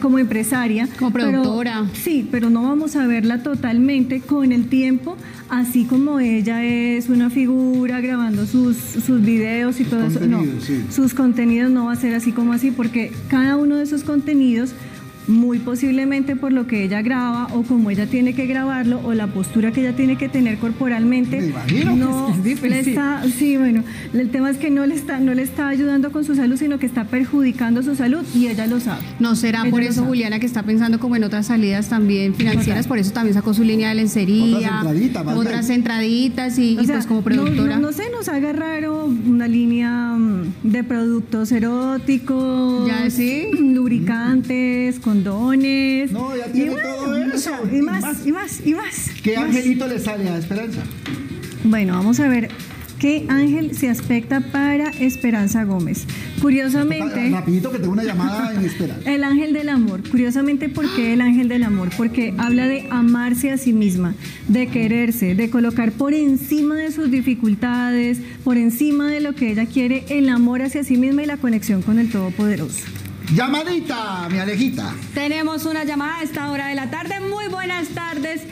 como 0.00 0.18
empresaria. 0.18 0.88
Como 0.98 1.12
productora. 1.12 1.86
sí, 1.92 2.28
pero 2.30 2.50
no 2.50 2.62
vamos 2.62 2.96
a 2.96 3.06
verla 3.06 3.42
totalmente 3.42 4.20
con 4.20 4.52
el 4.52 4.68
tiempo, 4.68 5.16
así 5.48 5.84
como 5.84 6.20
ella 6.20 6.64
es 6.64 7.08
una 7.08 7.30
figura 7.30 8.00
grabando 8.00 8.46
sus, 8.46 8.76
sus 8.76 9.22
videos 9.22 9.80
y 9.80 9.84
todo 9.84 10.06
eso. 10.06 10.20
No, 10.26 10.42
sus 10.90 11.14
contenidos 11.14 11.70
no 11.70 11.86
va 11.86 11.92
a 11.92 11.96
ser 11.96 12.14
así 12.14 12.32
como 12.32 12.52
así, 12.52 12.70
porque 12.70 13.12
cada 13.28 13.56
uno 13.56 13.76
de 13.76 13.84
esos 13.84 14.02
contenidos 14.02 14.72
muy 15.28 15.58
posiblemente 15.58 16.36
por 16.36 16.52
lo 16.52 16.66
que 16.66 16.84
ella 16.84 17.02
graba 17.02 17.48
o 17.52 17.62
como 17.62 17.90
ella 17.90 18.06
tiene 18.06 18.34
que 18.34 18.46
grabarlo 18.46 19.00
o 19.04 19.14
la 19.14 19.26
postura 19.26 19.72
que 19.72 19.80
ella 19.80 19.96
tiene 19.96 20.16
que 20.16 20.28
tener 20.28 20.58
corporalmente. 20.58 21.52
no 21.84 22.34
le 22.44 22.80
está, 22.80 23.22
sí, 23.36 23.56
bueno, 23.56 23.82
el 24.12 24.30
tema 24.30 24.50
es 24.50 24.56
que 24.56 24.70
no 24.70 24.86
le 24.86 24.94
está, 24.94 25.18
no 25.18 25.34
le 25.34 25.42
está 25.42 25.68
ayudando 25.68 26.12
con 26.12 26.24
su 26.24 26.34
salud, 26.34 26.56
sino 26.56 26.78
que 26.78 26.86
está 26.86 27.04
perjudicando 27.04 27.82
su 27.82 27.94
salud 27.94 28.24
y 28.34 28.48
ella 28.48 28.66
lo 28.66 28.80
sabe. 28.80 29.02
No 29.18 29.34
será 29.36 29.64
por 29.64 29.82
eso 29.82 30.04
Juliana 30.04 30.38
que 30.38 30.46
está 30.46 30.62
pensando 30.62 30.98
como 30.98 31.16
en 31.16 31.24
otras 31.24 31.46
salidas 31.46 31.88
también 31.88 32.34
financieras, 32.34 32.86
por 32.86 32.98
eso 32.98 33.12
también 33.12 33.34
sacó 33.34 33.54
su 33.54 33.64
línea 33.64 33.88
de 33.90 33.96
lencería, 33.96 34.82
otras, 35.34 35.70
entraditas 35.70 36.58
y, 36.58 36.76
pues 36.76 37.06
como 37.06 37.22
productora. 37.22 37.78
No, 37.78 37.92
sé, 37.92 38.04
nos 38.10 38.28
haga 38.28 38.52
raro 38.52 39.04
una 39.04 39.48
línea 39.48 40.14
mm, 40.16 40.52
de 40.62 40.84
productos 40.84 41.52
eróticos, 41.52 42.88
ya 42.88 43.10
sí, 43.10 43.48
lubricantes, 43.60 44.98
con 45.00 45.15
condones. 45.16 46.12
No, 46.12 46.36
ya 46.36 46.48
y 46.48 46.52
tiene 46.52 46.76
todo 46.82 47.16
eso, 47.16 47.50
Y 47.72 47.76
y 47.78 47.82
más, 47.82 48.02
más. 48.02 48.26
y 48.26 48.32
más, 48.32 48.60
y 48.66 48.74
más. 48.74 49.10
¿Qué 49.22 49.34
y 49.34 49.36
más. 49.36 49.44
angelito 49.46 49.86
le 49.88 49.98
sale 49.98 50.28
a 50.28 50.38
Esperanza? 50.38 50.82
Bueno, 51.64 51.94
vamos 51.94 52.20
a 52.20 52.28
ver 52.28 52.48
qué 52.98 53.26
ángel 53.28 53.76
se 53.76 53.88
aspecta 53.90 54.40
para 54.40 54.88
Esperanza 54.90 55.64
Gómez. 55.64 56.04
Curiosamente, 56.40 57.30
Rapidito 57.30 57.70
que 57.72 57.78
tengo 57.78 57.92
una 57.92 58.04
llamada 58.04 58.54
en 58.54 58.64
espera. 58.64 58.96
el 59.04 59.24
ángel 59.24 59.52
del 59.52 59.68
amor. 59.68 60.02
Curiosamente, 60.08 60.68
¿por 60.68 60.86
qué 60.94 61.12
el 61.14 61.20
ángel 61.20 61.48
del 61.48 61.64
amor? 61.64 61.90
Porque 61.96 62.34
habla 62.38 62.68
de 62.68 62.86
amarse 62.90 63.50
a 63.50 63.58
sí 63.58 63.72
misma, 63.72 64.14
de 64.48 64.68
quererse, 64.68 65.34
de 65.34 65.50
colocar 65.50 65.92
por 65.92 66.14
encima 66.14 66.76
de 66.76 66.92
sus 66.92 67.10
dificultades, 67.10 68.18
por 68.44 68.56
encima 68.58 69.08
de 69.08 69.20
lo 69.20 69.34
que 69.34 69.50
ella 69.50 69.66
quiere, 69.66 70.04
el 70.08 70.28
amor 70.28 70.62
hacia 70.62 70.84
sí 70.84 70.96
misma 70.96 71.22
y 71.22 71.26
la 71.26 71.36
conexión 71.38 71.82
con 71.82 71.98
el 71.98 72.10
Todopoderoso. 72.10 72.82
Llamadita, 73.34 74.28
mi 74.30 74.38
Alejita. 74.38 74.94
Tenemos 75.14 75.64
una 75.66 75.84
llamada 75.84 76.18
a 76.20 76.22
esta 76.22 76.50
hora 76.50 76.68
de 76.68 76.74
la 76.76 76.90
tarde. 76.90 77.14
Muy 77.20 77.48
buenas 77.48 77.88
tardes. 77.88 78.42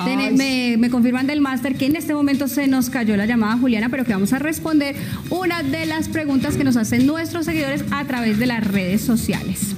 Ay, 0.00 0.32
me, 0.34 0.76
me 0.78 0.90
confirman 0.90 1.26
del 1.26 1.40
máster 1.40 1.74
que 1.74 1.86
en 1.86 1.96
este 1.96 2.14
momento 2.14 2.46
se 2.46 2.68
nos 2.68 2.88
cayó 2.90 3.16
la 3.16 3.26
llamada 3.26 3.56
Juliana, 3.58 3.88
pero 3.88 4.04
que 4.04 4.12
vamos 4.12 4.32
a 4.32 4.38
responder 4.38 4.94
una 5.30 5.62
de 5.64 5.86
las 5.86 6.08
preguntas 6.08 6.56
que 6.56 6.62
nos 6.62 6.76
hacen 6.76 7.04
nuestros 7.06 7.46
seguidores 7.46 7.84
a 7.90 8.04
través 8.04 8.38
de 8.38 8.46
las 8.46 8.64
redes 8.64 9.00
sociales. 9.00 9.74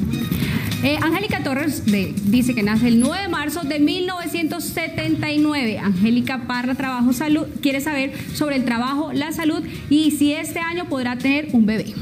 Eh, 0.83 0.99
Angélica 1.03 1.43
Torres 1.43 1.87
de- 1.87 2.15
dice 2.25 2.55
que 2.55 2.63
nace 2.63 2.89
el 2.89 3.01
9 3.01 3.23
de 3.23 3.29
marzo 3.29 3.63
de 3.63 3.79
1979. 3.81 5.79
Angélica 5.79 6.47
Parra, 6.47 6.75
Trabajo, 6.75 7.13
Salud, 7.15 7.47
quiere 7.63 7.81
saber 7.81 8.13
sobre 8.35 8.57
el 8.57 8.65
trabajo, 8.65 9.13
la 9.15 9.33
salud 9.33 9.63
y 9.89 10.11
si 10.13 10.33
este 10.33 10.59
año 10.59 10.87
podrá 10.87 11.17
tener 11.17 11.49
un 11.53 11.65
bebé. 11.65 11.95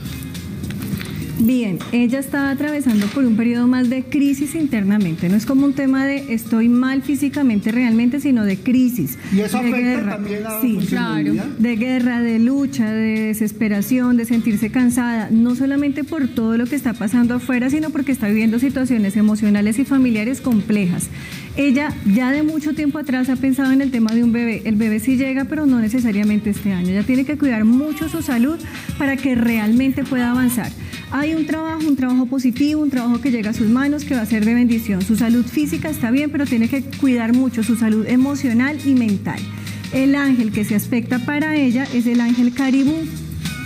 Bien, 1.41 1.79
ella 1.93 2.19
está 2.19 2.51
atravesando 2.51 3.07
por 3.07 3.25
un 3.25 3.37
periodo 3.37 3.69
más 3.69 3.89
de 3.89 4.03
crisis 4.03 4.57
internamente. 4.57 5.29
No 5.29 5.37
es 5.37 5.47
como 5.47 5.67
un 5.67 5.73
tema 5.73 6.05
de 6.05 6.35
estoy 6.35 6.69
mal 6.69 7.03
físicamente 7.03 7.71
realmente, 7.71 8.21
sino 8.21 8.45
de 8.45 8.57
crisis. 8.57 9.19
¿Y 9.33 9.41
eso 9.41 9.63
de 9.63 9.69
afecta 9.69 10.17
también 10.17 10.47
a 10.47 10.51
la 10.51 10.61
sí, 10.61 10.75
funcionalidad? 10.75 11.45
de 11.45 11.77
guerra, 11.77 12.21
de 12.23 12.41
lucha, 12.41 12.91
de 12.91 13.27
desesperación, 13.27 14.17
de 14.17 14.25
sentirse 14.25 14.71
cansada, 14.71 15.29
no 15.31 15.55
solamente 15.55 16.03
por 16.03 16.27
todo 16.27 16.57
lo 16.57 16.67
que 16.67 16.75
está 16.75 16.93
pasando 16.93 17.35
afuera, 17.35 17.71
sino 17.71 17.91
porque 17.91 18.11
está 18.11 18.27
viviendo 18.29 18.59
situaciones 18.59 19.17
emocionales 19.17 19.79
y 19.79 19.85
familiares 19.85 20.41
complejas. 20.41 21.09
Ella 21.59 21.93
ya 22.15 22.31
de 22.31 22.45
mucho 22.45 22.73
tiempo 22.73 23.01
atrás 23.01 23.29
ha 23.29 23.35
pensado 23.35 23.73
en 23.73 23.83
el 23.83 23.91
tema 23.91 24.15
de 24.15 24.23
un 24.23 24.31
bebé. 24.31 24.63
El 24.65 24.77
bebé 24.77 25.01
sí 25.01 25.17
llega, 25.17 25.45
pero 25.47 25.67
no 25.67 25.81
necesariamente 25.81 26.51
este 26.51 26.73
año. 26.73 26.91
Ella 26.91 27.03
tiene 27.03 27.25
que 27.25 27.37
cuidar 27.37 27.65
mucho 27.65 28.09
su 28.09 28.23
salud 28.23 28.61
para 28.97 29.17
que 29.17 29.35
realmente 29.35 30.05
pueda 30.05 30.31
avanzar. 30.31 30.71
Hay 31.11 31.35
un 31.35 31.47
trabajo, 31.47 31.81
un 31.89 31.97
trabajo 31.97 32.27
positivo, 32.27 32.81
un 32.81 32.91
trabajo 32.91 33.21
que 33.21 33.33
llega 33.33 33.51
a 33.51 33.55
sus 33.55 33.69
manos, 33.69 34.05
que 34.05 34.15
va 34.15 34.21
a 34.21 34.27
ser 34.27 34.45
de 34.45 34.55
bendición. 34.55 35.03
Su 35.03 35.17
salud 35.17 35.45
física 35.45 35.91
está 35.91 36.13
bien, 36.13 36.31
pero 36.31 36.47
tiene 36.47 36.69
que 36.69 36.85
cuidar 36.85 37.35
mucho 37.35 37.65
su 37.65 37.75
salud 37.75 38.07
emocional 38.07 38.79
y 38.87 38.95
mental. 38.95 39.41
El 39.93 40.15
ángel 40.15 40.53
que 40.53 40.65
se 40.65 40.77
aspecta 40.77 41.19
para 41.19 41.57
ella 41.57 41.89
es 41.93 42.07
el 42.07 42.21
ángel 42.21 42.53
caribú. 42.55 42.95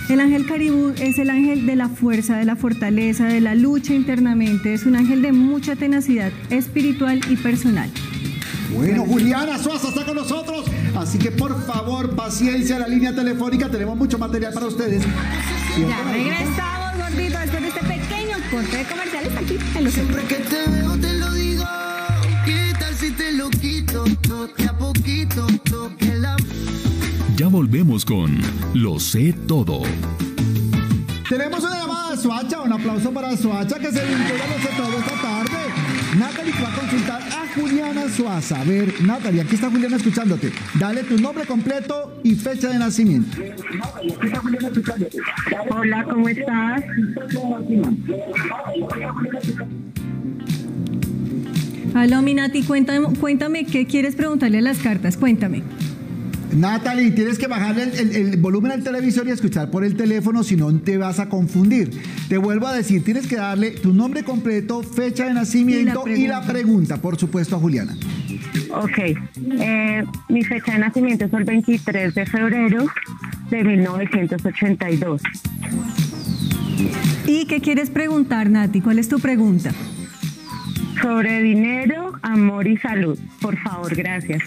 El 0.09 0.19
ángel 0.19 0.45
caribú 0.45 0.93
es 0.97 1.17
el 1.17 1.29
ángel 1.29 1.65
de 1.65 1.75
la 1.75 1.87
fuerza, 1.87 2.37
de 2.37 2.45
la 2.45 2.55
fortaleza, 2.55 3.25
de 3.25 3.39
la 3.39 3.55
lucha 3.55 3.93
internamente. 3.93 4.73
Es 4.73 4.85
un 4.85 4.95
ángel 4.95 5.21
de 5.21 5.31
mucha 5.31 5.75
tenacidad 5.75 6.31
espiritual 6.49 7.21
y 7.29 7.37
personal. 7.37 7.89
Bueno, 8.73 9.05
Juliana 9.05 9.57
Suaza 9.57 9.89
está 9.89 10.03
con 10.05 10.15
nosotros, 10.15 10.65
así 10.95 11.19
que 11.19 11.31
por 11.31 11.63
favor, 11.65 12.15
paciencia, 12.15 12.79
la 12.79 12.87
línea 12.87 13.13
telefónica, 13.13 13.69
tenemos 13.69 13.95
mucho 13.95 14.17
material 14.17 14.51
para 14.53 14.65
ustedes. 14.65 15.03
Ya 15.79 16.03
regresamos, 16.11 16.97
gordito, 16.97 17.39
después 17.39 17.61
de 17.61 17.67
este 17.67 17.79
pequeño 17.81 18.37
corte 18.51 18.77
de 18.77 18.83
comerciales 18.83 19.37
aquí 19.37 19.57
en 19.77 19.83
los 19.83 19.93
Siempre 19.93 20.23
que 20.23 20.35
te 20.35 20.69
veo 20.69 20.97
te 20.97 21.13
lo 21.13 21.31
digo. 21.33 21.42
Volvemos 27.53 28.03
con 28.03 28.35
Lo 28.73 28.99
sé 28.99 29.31
todo. 29.47 29.83
Tenemos 31.29 31.63
una 31.63 31.77
llamada 31.77 32.09
de 32.09 32.17
Suacha, 32.17 32.61
un 32.61 32.73
aplauso 32.73 33.11
para 33.11 33.37
Suacha 33.37 33.77
que 33.77 33.91
se 33.91 34.03
vincula 34.03 34.47
no 34.47 34.63
sé 34.63 34.69
todo 34.75 34.97
esta 34.97 35.21
tarde. 35.21 35.57
Natalie 36.17 36.51
va 36.53 36.73
a 36.73 36.79
consultar 36.79 37.21
a 37.21 37.53
Juliana 37.53 38.09
Suaza. 38.09 38.59
A 38.59 38.63
ver, 38.63 38.99
Natalie, 39.03 39.41
aquí 39.41 39.53
está 39.53 39.69
Juliana 39.69 39.97
escuchándote. 39.97 40.51
Dale 40.79 41.03
tu 41.03 41.19
nombre 41.19 41.45
completo 41.45 42.19
y 42.23 42.33
fecha 42.33 42.69
de 42.69 42.79
nacimiento. 42.79 43.37
Hola, 45.69 46.05
¿cómo 46.05 46.29
estás? 46.29 46.83
Aló, 51.93 52.21
Minati, 52.23 52.63
cuéntame, 52.63 53.15
cuéntame 53.19 53.65
qué 53.67 53.85
quieres 53.85 54.15
preguntarle 54.15 54.57
a 54.57 54.61
las 54.61 54.79
cartas. 54.79 55.17
Cuéntame. 55.17 55.61
Natalie, 56.55 57.11
tienes 57.11 57.37
que 57.39 57.47
bajarle 57.47 57.83
el, 57.83 57.99
el- 57.99 58.15
el 58.33 58.37
volumen 58.37 58.71
al 58.71 58.83
televisor 58.83 59.27
y 59.27 59.31
escuchar 59.31 59.69
por 59.71 59.83
el 59.83 59.95
teléfono, 59.95 60.43
si 60.43 60.55
no 60.55 60.73
te 60.79 60.97
vas 60.97 61.19
a 61.19 61.29
confundir. 61.29 61.91
Te 62.29 62.37
vuelvo 62.37 62.67
a 62.67 62.73
decir, 62.73 63.03
tienes 63.03 63.27
que 63.27 63.35
darle 63.37 63.71
tu 63.71 63.93
nombre 63.93 64.23
completo, 64.23 64.83
fecha 64.83 65.25
de 65.25 65.33
nacimiento 65.33 66.07
y 66.07 66.27
la 66.27 66.41
pregunta, 66.45 66.97
por 67.01 67.17
supuesto, 67.17 67.55
a 67.55 67.59
Juliana. 67.59 67.95
Ok, 68.71 68.97
eh, 69.59 70.03
mi 70.29 70.43
fecha 70.43 70.73
de 70.73 70.79
nacimiento 70.79 71.25
es 71.25 71.33
el 71.33 71.43
23 71.43 72.15
de 72.15 72.25
febrero 72.25 72.85
de 73.49 73.63
1982. 73.63 75.21
¿Y 77.27 77.45
qué 77.45 77.61
quieres 77.61 77.89
preguntar, 77.89 78.49
Nati? 78.49 78.81
¿Cuál 78.81 78.99
es 78.99 79.07
tu 79.09 79.19
pregunta? 79.19 79.71
Sobre 81.01 81.41
dinero, 81.41 82.13
amor 82.21 82.67
y 82.67 82.77
salud. 82.77 83.17
Por 83.41 83.57
favor, 83.57 83.93
gracias. 83.95 84.41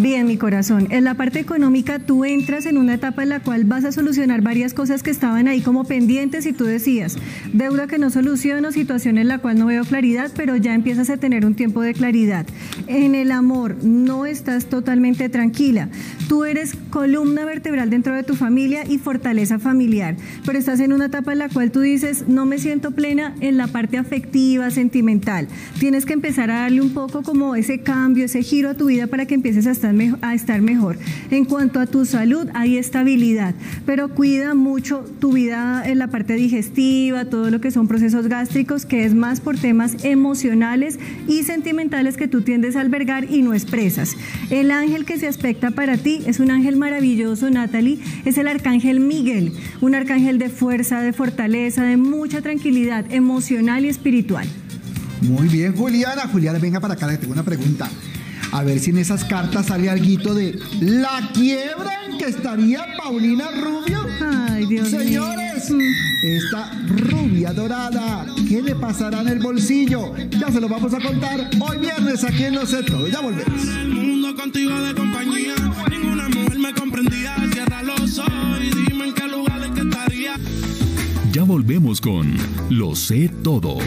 Bien, 0.00 0.26
mi 0.26 0.38
corazón. 0.38 0.86
En 0.88 1.04
la 1.04 1.12
parte 1.12 1.40
económica 1.40 1.98
tú 1.98 2.24
entras 2.24 2.64
en 2.64 2.78
una 2.78 2.94
etapa 2.94 3.22
en 3.22 3.28
la 3.28 3.40
cual 3.40 3.64
vas 3.66 3.84
a 3.84 3.92
solucionar 3.92 4.40
varias 4.40 4.72
cosas 4.72 5.02
que 5.02 5.10
estaban 5.10 5.46
ahí 5.46 5.60
como 5.60 5.84
pendientes 5.84 6.46
y 6.46 6.54
tú 6.54 6.64
decías, 6.64 7.18
deuda 7.52 7.86
que 7.86 7.98
no 7.98 8.08
soluciono, 8.08 8.72
situación 8.72 9.18
en 9.18 9.28
la 9.28 9.40
cual 9.40 9.58
no 9.58 9.66
veo 9.66 9.84
claridad, 9.84 10.30
pero 10.34 10.56
ya 10.56 10.74
empiezas 10.74 11.10
a 11.10 11.18
tener 11.18 11.44
un 11.44 11.54
tiempo 11.54 11.82
de 11.82 11.92
claridad. 11.92 12.46
En 12.86 13.14
el 13.14 13.30
amor 13.30 13.76
no 13.84 14.24
estás 14.24 14.70
totalmente 14.70 15.28
tranquila. 15.28 15.90
Tú 16.30 16.46
eres 16.46 16.76
columna 16.88 17.44
vertebral 17.44 17.90
dentro 17.90 18.14
de 18.14 18.22
tu 18.22 18.36
familia 18.36 18.84
y 18.88 18.96
fortaleza 18.96 19.58
familiar, 19.58 20.16
pero 20.46 20.58
estás 20.58 20.80
en 20.80 20.94
una 20.94 21.06
etapa 21.06 21.32
en 21.32 21.40
la 21.40 21.50
cual 21.50 21.72
tú 21.72 21.80
dices, 21.80 22.24
no 22.26 22.46
me 22.46 22.58
siento 22.58 22.92
plena 22.92 23.34
en 23.40 23.58
la 23.58 23.66
parte 23.66 23.98
afectiva, 23.98 24.70
sentimental. 24.70 25.46
Tienes 25.78 26.06
que 26.06 26.14
empezar 26.14 26.50
a 26.50 26.60
darle 26.60 26.80
un 26.80 26.94
poco 26.94 27.22
como 27.22 27.54
ese 27.54 27.80
cambio, 27.80 28.24
ese 28.24 28.42
giro 28.42 28.70
a 28.70 28.74
tu 28.74 28.86
vida 28.86 29.06
para 29.06 29.26
que 29.26 29.34
empieces 29.34 29.66
a 29.66 29.72
estar, 29.72 29.89
a 30.22 30.34
estar 30.34 30.60
mejor. 30.62 30.98
En 31.30 31.44
cuanto 31.44 31.80
a 31.80 31.86
tu 31.86 32.04
salud, 32.04 32.48
hay 32.54 32.76
estabilidad, 32.76 33.54
pero 33.86 34.08
cuida 34.08 34.54
mucho 34.54 35.04
tu 35.20 35.32
vida 35.32 35.82
en 35.84 35.98
la 35.98 36.08
parte 36.08 36.34
digestiva, 36.34 37.24
todo 37.24 37.50
lo 37.50 37.60
que 37.60 37.70
son 37.70 37.88
procesos 37.88 38.28
gástricos, 38.28 38.86
que 38.86 39.04
es 39.04 39.14
más 39.14 39.40
por 39.40 39.58
temas 39.58 40.04
emocionales 40.04 40.98
y 41.28 41.42
sentimentales 41.42 42.16
que 42.16 42.28
tú 42.28 42.42
tiendes 42.42 42.76
a 42.76 42.80
albergar 42.80 43.30
y 43.30 43.42
no 43.42 43.54
expresas. 43.54 44.16
El 44.50 44.70
ángel 44.70 45.04
que 45.04 45.18
se 45.18 45.28
aspecta 45.28 45.70
para 45.70 45.96
ti 45.96 46.22
es 46.26 46.40
un 46.40 46.50
ángel 46.50 46.76
maravilloso, 46.76 47.50
Natalie, 47.50 47.98
es 48.24 48.38
el 48.38 48.48
arcángel 48.48 49.00
Miguel, 49.00 49.52
un 49.80 49.94
arcángel 49.94 50.38
de 50.38 50.48
fuerza, 50.48 51.00
de 51.00 51.12
fortaleza, 51.12 51.82
de 51.82 51.96
mucha 51.96 52.40
tranquilidad 52.42 53.04
emocional 53.12 53.84
y 53.84 53.88
espiritual. 53.88 54.46
Muy 55.22 55.48
bien, 55.48 55.76
Juliana. 55.76 56.22
Juliana, 56.28 56.58
venga 56.58 56.80
para 56.80 56.94
acá, 56.94 57.06
le 57.06 57.18
tengo 57.18 57.32
una 57.32 57.42
pregunta. 57.42 57.88
A 58.52 58.64
ver 58.64 58.80
si 58.80 58.90
en 58.90 58.98
esas 58.98 59.24
cartas 59.24 59.66
sale 59.66 59.88
algo 59.88 60.34
de 60.34 60.58
la 60.80 61.30
quiebra 61.32 62.04
en 62.06 62.18
que 62.18 62.26
estaría 62.26 62.84
Paulina 62.96 63.48
Rubio. 63.50 64.04
Ay, 64.20 64.66
Dios 64.66 64.90
mío. 64.90 65.00
Señores, 65.00 65.72
esta 66.22 66.72
rubia 66.86 67.52
dorada, 67.52 68.26
¿qué 68.48 68.60
le 68.60 68.74
pasará 68.74 69.20
en 69.20 69.28
el 69.28 69.38
bolsillo? 69.38 70.14
Ya 70.30 70.50
se 70.50 70.60
lo 70.60 70.68
vamos 70.68 70.92
a 70.94 71.00
contar 71.00 71.48
hoy 71.60 71.78
viernes 71.78 72.24
aquí 72.24 72.44
en 72.44 72.56
Lo 72.56 72.66
Sé 72.66 72.82
Todo. 72.82 73.06
Ya 73.08 73.20
volvemos. 73.20 73.68
el 73.68 73.88
mundo 73.88 74.34
contigo 74.34 74.80
de 74.80 74.94
compañía. 74.94 75.54
Ninguna 75.88 76.28
mujer 76.28 76.58
me 76.58 76.74
comprendía. 76.74 77.36
Cierra 77.52 77.82
los 77.82 78.18
ojos 78.18 78.58
y 78.60 78.70
dime 78.84 79.08
en 79.08 79.14
qué 79.14 79.28
lugar 79.28 79.62
es 79.62 79.70
que 79.70 79.80
estaría. 79.80 80.34
Ya 81.32 81.44
volvemos 81.44 82.00
con 82.00 82.34
Lo 82.68 82.96
sé 82.96 83.30
todo. 83.42 83.78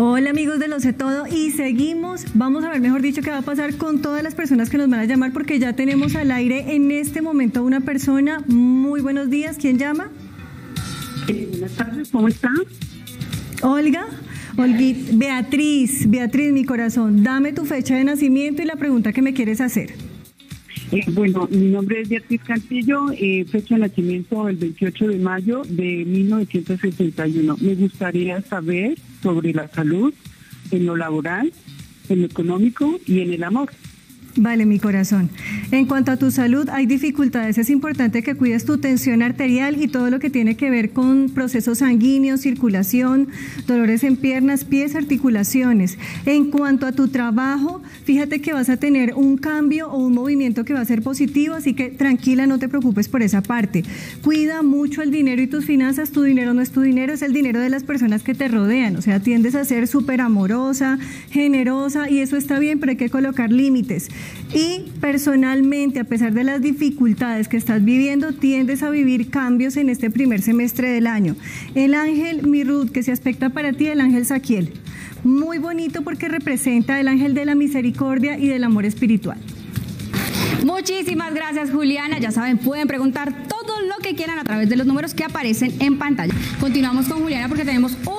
Hola 0.00 0.30
amigos 0.30 0.60
de 0.60 0.68
Lo 0.68 0.78
Sé 0.78 0.92
Todo 0.92 1.26
y 1.26 1.50
seguimos, 1.50 2.24
vamos 2.34 2.62
a 2.62 2.68
ver 2.68 2.80
mejor 2.80 3.02
dicho 3.02 3.20
qué 3.20 3.30
va 3.30 3.38
a 3.38 3.42
pasar 3.42 3.74
con 3.76 4.00
todas 4.00 4.22
las 4.22 4.32
personas 4.32 4.70
que 4.70 4.78
nos 4.78 4.88
van 4.88 5.00
a 5.00 5.04
llamar 5.06 5.32
porque 5.32 5.58
ya 5.58 5.72
tenemos 5.72 6.14
al 6.14 6.30
aire 6.30 6.76
en 6.76 6.92
este 6.92 7.20
momento 7.20 7.64
una 7.64 7.80
persona. 7.80 8.40
Muy 8.46 9.00
buenos 9.00 9.28
días, 9.28 9.56
¿quién 9.60 9.76
llama? 9.76 10.08
Buenas 11.26 11.72
tardes, 11.72 12.10
¿cómo 12.10 12.28
están? 12.28 12.54
Olga. 13.62 14.06
Olgui- 14.56 15.18
Beatriz, 15.18 16.08
Beatriz, 16.08 16.52
mi 16.52 16.64
corazón, 16.64 17.24
dame 17.24 17.52
tu 17.52 17.64
fecha 17.64 17.96
de 17.96 18.04
nacimiento 18.04 18.62
y 18.62 18.66
la 18.66 18.76
pregunta 18.76 19.12
que 19.12 19.20
me 19.22 19.34
quieres 19.34 19.60
hacer. 19.60 19.94
Eh, 20.90 21.04
bueno, 21.08 21.46
mi 21.50 21.66
nombre 21.66 22.00
es 22.00 22.08
Beatriz 22.08 22.40
Cantillo, 22.42 23.10
eh, 23.12 23.44
fecha 23.44 23.74
de 23.74 23.82
nacimiento 23.82 24.48
el 24.48 24.56
28 24.56 25.08
de 25.08 25.18
mayo 25.18 25.62
de 25.68 26.04
1961. 26.06 27.56
Me 27.60 27.74
gustaría 27.74 28.40
saber 28.40 28.96
sobre 29.22 29.52
la 29.52 29.68
salud 29.68 30.14
en 30.70 30.86
lo 30.86 30.96
laboral, 30.96 31.52
en 32.08 32.20
lo 32.22 32.26
económico 32.26 32.98
y 33.06 33.20
en 33.20 33.34
el 33.34 33.44
amor. 33.44 33.70
Vale, 34.40 34.66
mi 34.66 34.78
corazón. 34.78 35.30
En 35.72 35.86
cuanto 35.86 36.12
a 36.12 36.16
tu 36.16 36.30
salud, 36.30 36.68
hay 36.70 36.86
dificultades. 36.86 37.58
Es 37.58 37.70
importante 37.70 38.22
que 38.22 38.36
cuides 38.36 38.64
tu 38.64 38.78
tensión 38.78 39.20
arterial 39.20 39.82
y 39.82 39.88
todo 39.88 40.10
lo 40.10 40.20
que 40.20 40.30
tiene 40.30 40.56
que 40.56 40.70
ver 40.70 40.90
con 40.90 41.28
procesos 41.34 41.78
sanguíneos, 41.78 42.42
circulación, 42.42 43.26
dolores 43.66 44.04
en 44.04 44.16
piernas, 44.16 44.64
pies, 44.64 44.94
articulaciones. 44.94 45.98
En 46.24 46.52
cuanto 46.52 46.86
a 46.86 46.92
tu 46.92 47.08
trabajo, 47.08 47.82
fíjate 48.04 48.40
que 48.40 48.52
vas 48.52 48.68
a 48.68 48.76
tener 48.76 49.14
un 49.14 49.38
cambio 49.38 49.90
o 49.90 49.98
un 49.98 50.14
movimiento 50.14 50.64
que 50.64 50.72
va 50.72 50.82
a 50.82 50.84
ser 50.84 51.02
positivo, 51.02 51.56
así 51.56 51.74
que 51.74 51.88
tranquila, 51.88 52.46
no 52.46 52.60
te 52.60 52.68
preocupes 52.68 53.08
por 53.08 53.22
esa 53.22 53.42
parte. 53.42 53.82
Cuida 54.22 54.62
mucho 54.62 55.02
el 55.02 55.10
dinero 55.10 55.42
y 55.42 55.48
tus 55.48 55.64
finanzas. 55.64 56.12
Tu 56.12 56.22
dinero 56.22 56.54
no 56.54 56.62
es 56.62 56.70
tu 56.70 56.80
dinero, 56.80 57.12
es 57.12 57.22
el 57.22 57.32
dinero 57.32 57.58
de 57.58 57.70
las 57.70 57.82
personas 57.82 58.22
que 58.22 58.34
te 58.34 58.46
rodean. 58.46 58.94
O 58.94 59.02
sea, 59.02 59.18
tiendes 59.18 59.56
a 59.56 59.64
ser 59.64 59.88
súper 59.88 60.20
amorosa, 60.20 61.00
generosa 61.32 62.08
y 62.08 62.20
eso 62.20 62.36
está 62.36 62.60
bien, 62.60 62.78
pero 62.78 62.90
hay 62.90 62.96
que 62.96 63.10
colocar 63.10 63.50
límites. 63.50 64.08
Y 64.54 64.90
personalmente, 65.00 66.00
a 66.00 66.04
pesar 66.04 66.32
de 66.32 66.44
las 66.44 66.62
dificultades 66.62 67.48
que 67.48 67.56
estás 67.56 67.84
viviendo, 67.84 68.32
tiendes 68.32 68.82
a 68.82 68.90
vivir 68.90 69.30
cambios 69.30 69.76
en 69.76 69.90
este 69.90 70.10
primer 70.10 70.40
semestre 70.40 70.90
del 70.90 71.06
año. 71.06 71.36
El 71.74 71.94
ángel 71.94 72.46
Mirud, 72.46 72.90
que 72.90 73.02
se 73.02 73.12
aspecta 73.12 73.50
para 73.50 73.72
ti, 73.72 73.86
el 73.86 74.00
ángel 74.00 74.24
Saquiel. 74.24 74.72
Muy 75.24 75.58
bonito 75.58 76.02
porque 76.02 76.28
representa 76.28 76.98
el 77.00 77.08
ángel 77.08 77.34
de 77.34 77.44
la 77.44 77.54
misericordia 77.54 78.38
y 78.38 78.48
del 78.48 78.64
amor 78.64 78.84
espiritual. 78.84 79.38
Muchísimas 80.64 81.34
gracias, 81.34 81.70
Juliana. 81.70 82.18
Ya 82.18 82.30
saben, 82.30 82.58
pueden 82.58 82.88
preguntar 82.88 83.32
todo 83.48 83.80
lo 83.82 83.96
que 84.02 84.14
quieran 84.14 84.38
a 84.38 84.44
través 84.44 84.68
de 84.68 84.76
los 84.76 84.86
números 84.86 85.14
que 85.14 85.24
aparecen 85.24 85.74
en 85.80 85.98
pantalla. 85.98 86.34
Continuamos 86.60 87.06
con 87.06 87.22
Juliana 87.22 87.48
porque 87.48 87.64
tenemos 87.64 87.92
un 88.06 88.17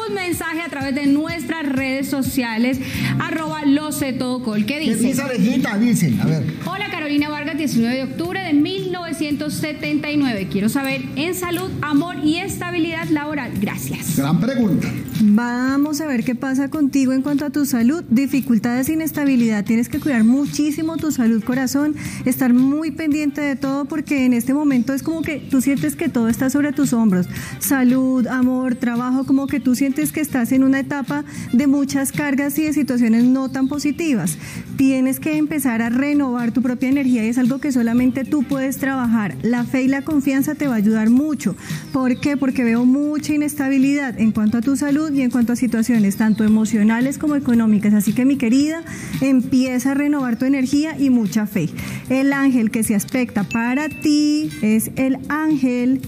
través 0.79 0.95
de 0.95 1.07
nuestras 1.07 1.67
redes 1.67 2.07
sociales, 2.09 2.79
arroba 3.19 3.65
lo 3.65 3.91
sé 3.91 4.13
todo 4.13 4.41
col. 4.43 4.65
¿Qué 4.65 4.79
¿Qué 4.79 4.91
dice? 4.91 5.07
dice 5.07 5.21
Alejita? 5.21 5.77
Dice, 5.77 6.13
a 6.21 6.25
ver. 6.25 6.43
Hola 6.65 6.89
Carolina 6.89 7.29
Vargas, 7.29 7.57
19 7.57 7.95
de 7.95 8.03
octubre 8.03 8.39
de 8.39 8.53
1979. 8.53 10.48
Quiero 10.51 10.69
saber 10.69 11.01
en 11.15 11.36
salud, 11.36 11.69
amor 11.81 12.17
y 12.24 12.38
estabilidad 12.38 13.09
laboral. 13.09 13.51
Gracias. 13.59 14.17
Gran 14.17 14.39
pregunta. 14.39 14.88
Vamos 15.21 15.99
a 15.99 16.07
ver 16.07 16.23
qué 16.23 16.33
pasa 16.33 16.69
contigo 16.69 17.11
en 17.11 17.21
cuanto 17.21 17.43
a 17.43 17.49
tu 17.49 17.65
salud. 17.65 18.05
Dificultades, 18.09 18.88
inestabilidad. 18.88 19.65
Tienes 19.65 19.89
que 19.89 19.99
cuidar 19.99 20.23
muchísimo 20.23 20.95
tu 20.95 21.11
salud, 21.11 21.43
corazón. 21.43 21.93
Estar 22.23 22.53
muy 22.53 22.91
pendiente 22.91 23.41
de 23.41 23.57
todo 23.57 23.83
porque 23.83 24.23
en 24.23 24.31
este 24.31 24.53
momento 24.53 24.93
es 24.93 25.03
como 25.03 25.21
que 25.21 25.39
tú 25.39 25.59
sientes 25.59 25.97
que 25.97 26.07
todo 26.07 26.29
está 26.29 26.49
sobre 26.49 26.71
tus 26.71 26.93
hombros. 26.93 27.27
Salud, 27.59 28.27
amor, 28.27 28.75
trabajo, 28.75 29.25
como 29.25 29.47
que 29.47 29.59
tú 29.59 29.75
sientes 29.75 30.13
que 30.13 30.21
estás 30.21 30.53
en 30.53 30.63
una 30.63 30.79
etapa 30.79 31.25
de 31.51 31.67
muchas 31.67 32.13
cargas 32.13 32.57
y 32.57 32.63
de 32.63 32.71
situaciones 32.71 33.25
no 33.25 33.51
tan 33.51 33.67
positivas. 33.67 34.38
Tienes 34.77 35.19
que 35.19 35.35
empezar 35.35 35.81
a 35.81 35.89
renovar 35.89 36.53
tu 36.53 36.61
propia 36.61 36.88
energía 36.88 37.25
y 37.25 37.27
es 37.27 37.38
algo 37.38 37.59
que 37.59 37.73
solamente 37.73 38.23
tú 38.23 38.43
puedes 38.43 38.77
trabajar. 38.77 39.35
La 39.41 39.65
fe 39.65 39.83
y 39.83 39.89
la 39.89 40.01
confianza 40.03 40.55
te 40.55 40.69
va 40.69 40.75
a 40.75 40.77
ayudar 40.77 41.09
mucho. 41.09 41.57
¿Por 41.91 42.21
qué? 42.21 42.38
Porque 42.38 42.63
veo 42.63 42.85
mucha 42.85 43.33
inestabilidad 43.33 44.17
en 44.17 44.31
cuanto 44.31 44.59
a 44.59 44.61
tu 44.61 44.77
salud 44.77 45.08
y 45.13 45.21
en 45.21 45.31
cuanto 45.31 45.53
a 45.53 45.55
situaciones 45.55 46.17
tanto 46.17 46.43
emocionales 46.43 47.17
como 47.17 47.35
económicas. 47.35 47.93
Así 47.93 48.13
que 48.13 48.25
mi 48.25 48.37
querida, 48.37 48.83
empieza 49.21 49.91
a 49.91 49.93
renovar 49.93 50.37
tu 50.37 50.45
energía 50.45 50.97
y 50.97 51.09
mucha 51.09 51.45
fe. 51.47 51.69
El 52.09 52.33
ángel 52.33 52.71
que 52.71 52.83
se 52.83 52.95
aspecta 52.95 53.43
para 53.43 53.89
ti 53.89 54.49
es 54.61 54.91
el 54.95 55.17
ángel 55.29 56.01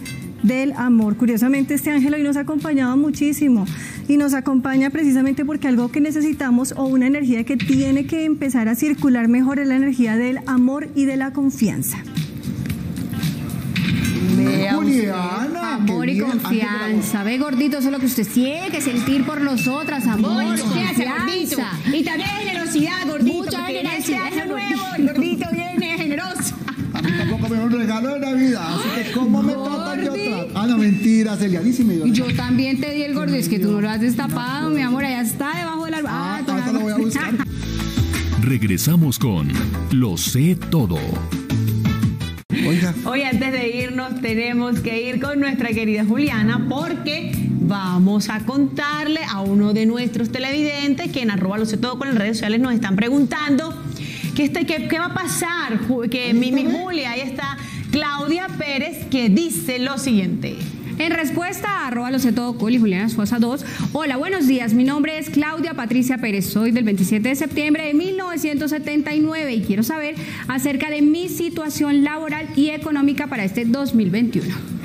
del 0.43 0.73
amor. 0.73 1.17
Curiosamente, 1.17 1.75
este 1.75 1.91
ángel 1.91 2.13
hoy 2.13 2.23
nos 2.23 2.37
ha 2.37 2.41
acompañado 2.41 2.97
muchísimo 2.97 3.65
y 4.07 4.17
nos 4.17 4.33
acompaña 4.33 4.89
precisamente 4.89 5.45
porque 5.45 5.67
algo 5.67 5.91
que 5.91 6.01
necesitamos 6.01 6.73
o 6.75 6.85
una 6.85 7.07
energía 7.07 7.43
que 7.43 7.57
tiene 7.57 8.05
que 8.05 8.25
empezar 8.25 8.67
a 8.67 8.75
circular 8.75 9.27
mejor 9.27 9.59
es 9.59 9.67
la 9.67 9.75
energía 9.75 10.17
del 10.17 10.39
amor 10.47 10.89
y 10.95 11.05
de 11.05 11.17
la 11.17 11.31
confianza. 11.31 11.97
Confianza. 16.31 17.23
Ve 17.23 17.37
gordito, 17.37 17.77
eso 17.77 17.87
es 17.87 17.91
lo 17.93 17.99
que 17.99 18.05
usted 18.05 18.27
tiene 18.27 18.69
que 18.69 18.81
sentir 18.81 19.25
por 19.25 19.41
nosotras, 19.41 20.05
amor, 20.07 20.43
Amor, 20.43 20.59
confianza, 20.59 21.03
gordito. 21.03 21.57
confianza. 21.57 21.97
Y 21.97 22.03
también 22.03 22.29
generosidad, 22.29 23.07
gordito. 23.07 23.37
Mucha 23.37 23.67
este 23.69 23.81
generosidad, 23.81 24.25
año 24.25 24.45
nuevo, 24.45 24.81
el 24.97 25.07
gordito 25.07 25.45
viene 25.53 25.97
generoso. 25.97 26.55
A 26.93 27.01
mí 27.01 27.09
tampoco 27.17 27.49
me 27.49 27.55
dio 27.55 27.65
un 27.65 27.71
regalo 27.71 28.09
de 28.15 28.19
Navidad, 28.19 28.75
así 28.75 28.89
que 29.03 29.11
¿cómo 29.11 29.41
me 29.41 29.53
tratan 29.53 30.03
yo? 30.05 30.13
Ah, 30.53 30.67
no, 30.67 30.77
mentira, 30.77 31.35
Celia, 31.37 31.61
me 31.61 31.71
dio 31.71 32.05
Yo 32.07 32.35
también 32.35 32.79
te 32.79 32.91
di 32.93 33.03
el 33.03 33.13
gordo, 33.13 33.33
es 33.35 33.47
que 33.49 33.59
tú 33.59 33.71
no 33.71 33.81
lo 33.81 33.89
has 33.89 34.01
destapado, 34.01 34.69
mi 34.69 34.81
amor, 34.81 35.05
allá 35.05 35.21
está 35.21 35.53
debajo 35.57 35.85
del 35.85 35.93
árbol. 35.95 36.09
Ah, 36.13 36.41
Ah, 36.47 36.51
ahorita 36.51 36.71
lo 36.73 36.79
voy 36.81 36.91
a 36.91 36.97
buscar. 36.97 37.31
Regresamos 38.41 39.17
con 39.19 39.47
Lo 39.91 40.17
sé 40.17 40.55
todo. 40.69 40.97
Oiga, 42.67 42.93
Hoy 43.05 43.21
antes 43.23 43.51
de 43.51 43.69
irnos 43.69 43.80
tenemos 44.15 44.79
que 44.79 45.01
ir 45.01 45.21
con 45.21 45.39
nuestra 45.39 45.69
querida 45.69 46.05
Juliana 46.05 46.65
porque 46.69 47.31
vamos 47.61 48.29
a 48.29 48.39
contarle 48.41 49.21
a 49.29 49.41
uno 49.41 49.73
de 49.73 49.85
nuestros 49.85 50.31
televidentes 50.31 51.11
que 51.11 51.21
en 51.21 51.31
arroba 51.31 51.57
lo 51.57 51.65
sé 51.65 51.77
todo 51.77 51.97
con 51.97 52.09
las 52.09 52.17
redes 52.17 52.37
sociales 52.37 52.59
nos 52.59 52.73
están 52.73 52.95
preguntando 52.95 53.73
qué, 54.35 54.43
este, 54.43 54.65
qué, 54.65 54.87
qué 54.87 54.99
va 54.99 55.05
a 55.05 55.13
pasar, 55.13 55.79
que 56.09 56.33
mi, 56.33 56.51
mi 56.51 56.65
Julia, 56.65 57.11
ahí 57.11 57.21
está 57.21 57.57
Claudia 57.91 58.47
Pérez 58.57 59.05
que 59.09 59.29
dice 59.29 59.79
lo 59.79 59.97
siguiente. 59.97 60.57
En 60.97 61.11
respuesta 61.11 61.67
a 61.69 61.87
arroba 61.87 62.11
lo 62.11 62.19
sé 62.19 62.31
todo 62.31 62.53
Juliana 62.53 63.07
Esposa 63.07 63.39
2, 63.39 63.65
hola, 63.93 64.17
buenos 64.17 64.47
días, 64.47 64.73
mi 64.73 64.83
nombre 64.83 65.17
es 65.17 65.29
Claudia 65.29 65.73
Patricia 65.73 66.17
Pérez, 66.17 66.45
soy 66.45 66.71
del 66.71 66.83
27 66.83 67.29
de 67.29 67.35
septiembre 67.35 67.87
de 67.87 67.93
1979 67.93 69.53
y 69.53 69.61
quiero 69.61 69.83
saber 69.83 70.15
acerca 70.47 70.89
de 70.89 71.01
mi 71.01 71.29
situación 71.29 72.03
laboral 72.03 72.47
y 72.55 72.69
económica 72.69 73.27
para 73.27 73.43
este 73.43 73.65
2021. 73.65 74.80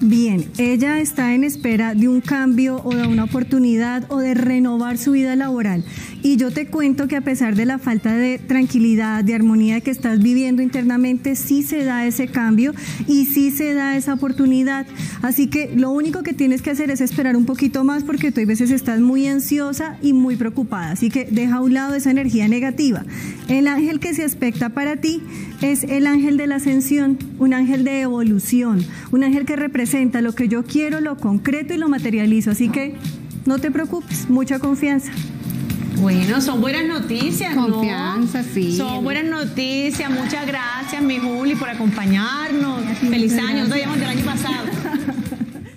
Bien, 0.00 0.44
ella 0.58 1.00
está 1.00 1.34
en 1.34 1.42
espera 1.42 1.94
de 1.94 2.06
un 2.06 2.20
cambio 2.20 2.82
o 2.84 2.94
de 2.94 3.06
una 3.06 3.24
oportunidad 3.24 4.04
o 4.10 4.18
de 4.18 4.34
renovar 4.34 4.98
su 4.98 5.12
vida 5.12 5.34
laboral. 5.36 5.84
Y 6.22 6.36
yo 6.36 6.50
te 6.50 6.66
cuento 6.66 7.08
que 7.08 7.16
a 7.16 7.22
pesar 7.22 7.54
de 7.54 7.64
la 7.64 7.78
falta 7.78 8.14
de 8.14 8.38
tranquilidad, 8.38 9.24
de 9.24 9.34
armonía 9.34 9.80
que 9.80 9.90
estás 9.90 10.18
viviendo 10.22 10.60
internamente, 10.60 11.34
sí 11.34 11.62
se 11.62 11.82
da 11.84 12.06
ese 12.06 12.26
cambio 12.28 12.74
y 13.06 13.24
sí 13.24 13.50
se 13.50 13.72
da 13.72 13.96
esa 13.96 14.12
oportunidad. 14.12 14.86
Así 15.22 15.46
que 15.46 15.72
lo 15.74 15.90
único 15.92 16.22
que 16.22 16.34
tienes 16.34 16.60
que 16.60 16.70
hacer 16.70 16.90
es 16.90 17.00
esperar 17.00 17.34
un 17.34 17.46
poquito 17.46 17.82
más 17.82 18.04
porque 18.04 18.32
tú 18.32 18.42
a 18.42 18.44
veces 18.44 18.70
estás 18.70 19.00
muy 19.00 19.26
ansiosa 19.26 19.96
y 20.02 20.12
muy 20.12 20.36
preocupada. 20.36 20.90
Así 20.90 21.08
que 21.08 21.24
deja 21.30 21.56
a 21.56 21.60
un 21.62 21.72
lado 21.72 21.94
esa 21.94 22.10
energía 22.10 22.48
negativa. 22.48 23.04
El 23.48 23.66
ángel 23.66 23.98
que 23.98 24.12
se 24.12 24.24
aspecta 24.24 24.68
para 24.68 24.96
ti 24.96 25.22
es 25.62 25.84
el 25.84 26.06
ángel 26.06 26.36
de 26.36 26.46
la 26.46 26.56
ascensión, 26.56 27.18
un 27.38 27.54
ángel 27.54 27.84
de 27.84 28.00
evolución, 28.00 28.84
un 29.10 29.24
ángel 29.24 29.44
que 29.44 29.56
representa 29.56 30.20
lo 30.20 30.34
que 30.34 30.48
yo 30.48 30.64
quiero, 30.64 31.00
lo 31.00 31.16
concreto 31.16 31.74
y 31.74 31.78
lo 31.78 31.88
materializo. 31.88 32.50
Así 32.50 32.68
que 32.68 32.94
no 33.44 33.58
te 33.58 33.70
preocupes, 33.70 34.28
mucha 34.28 34.58
confianza. 34.58 35.12
Bueno, 36.00 36.40
son 36.40 36.60
buenas 36.60 36.84
noticias, 36.84 37.54
¿no? 37.54 37.70
Confianza, 37.70 38.42
sí. 38.42 38.76
Son 38.76 39.02
buenas 39.02 39.24
noticias. 39.24 40.10
Muchas 40.10 40.46
gracias, 40.46 41.02
mi 41.02 41.18
Juli, 41.18 41.54
por 41.54 41.70
acompañarnos. 41.70 42.82
Feliz 42.98 43.32
año. 43.32 43.64
Nosotros 43.64 43.78
gracias. 43.78 43.80
llamamos 43.80 44.00
del 44.00 44.08
año 44.10 44.24
pasado. 44.24 44.66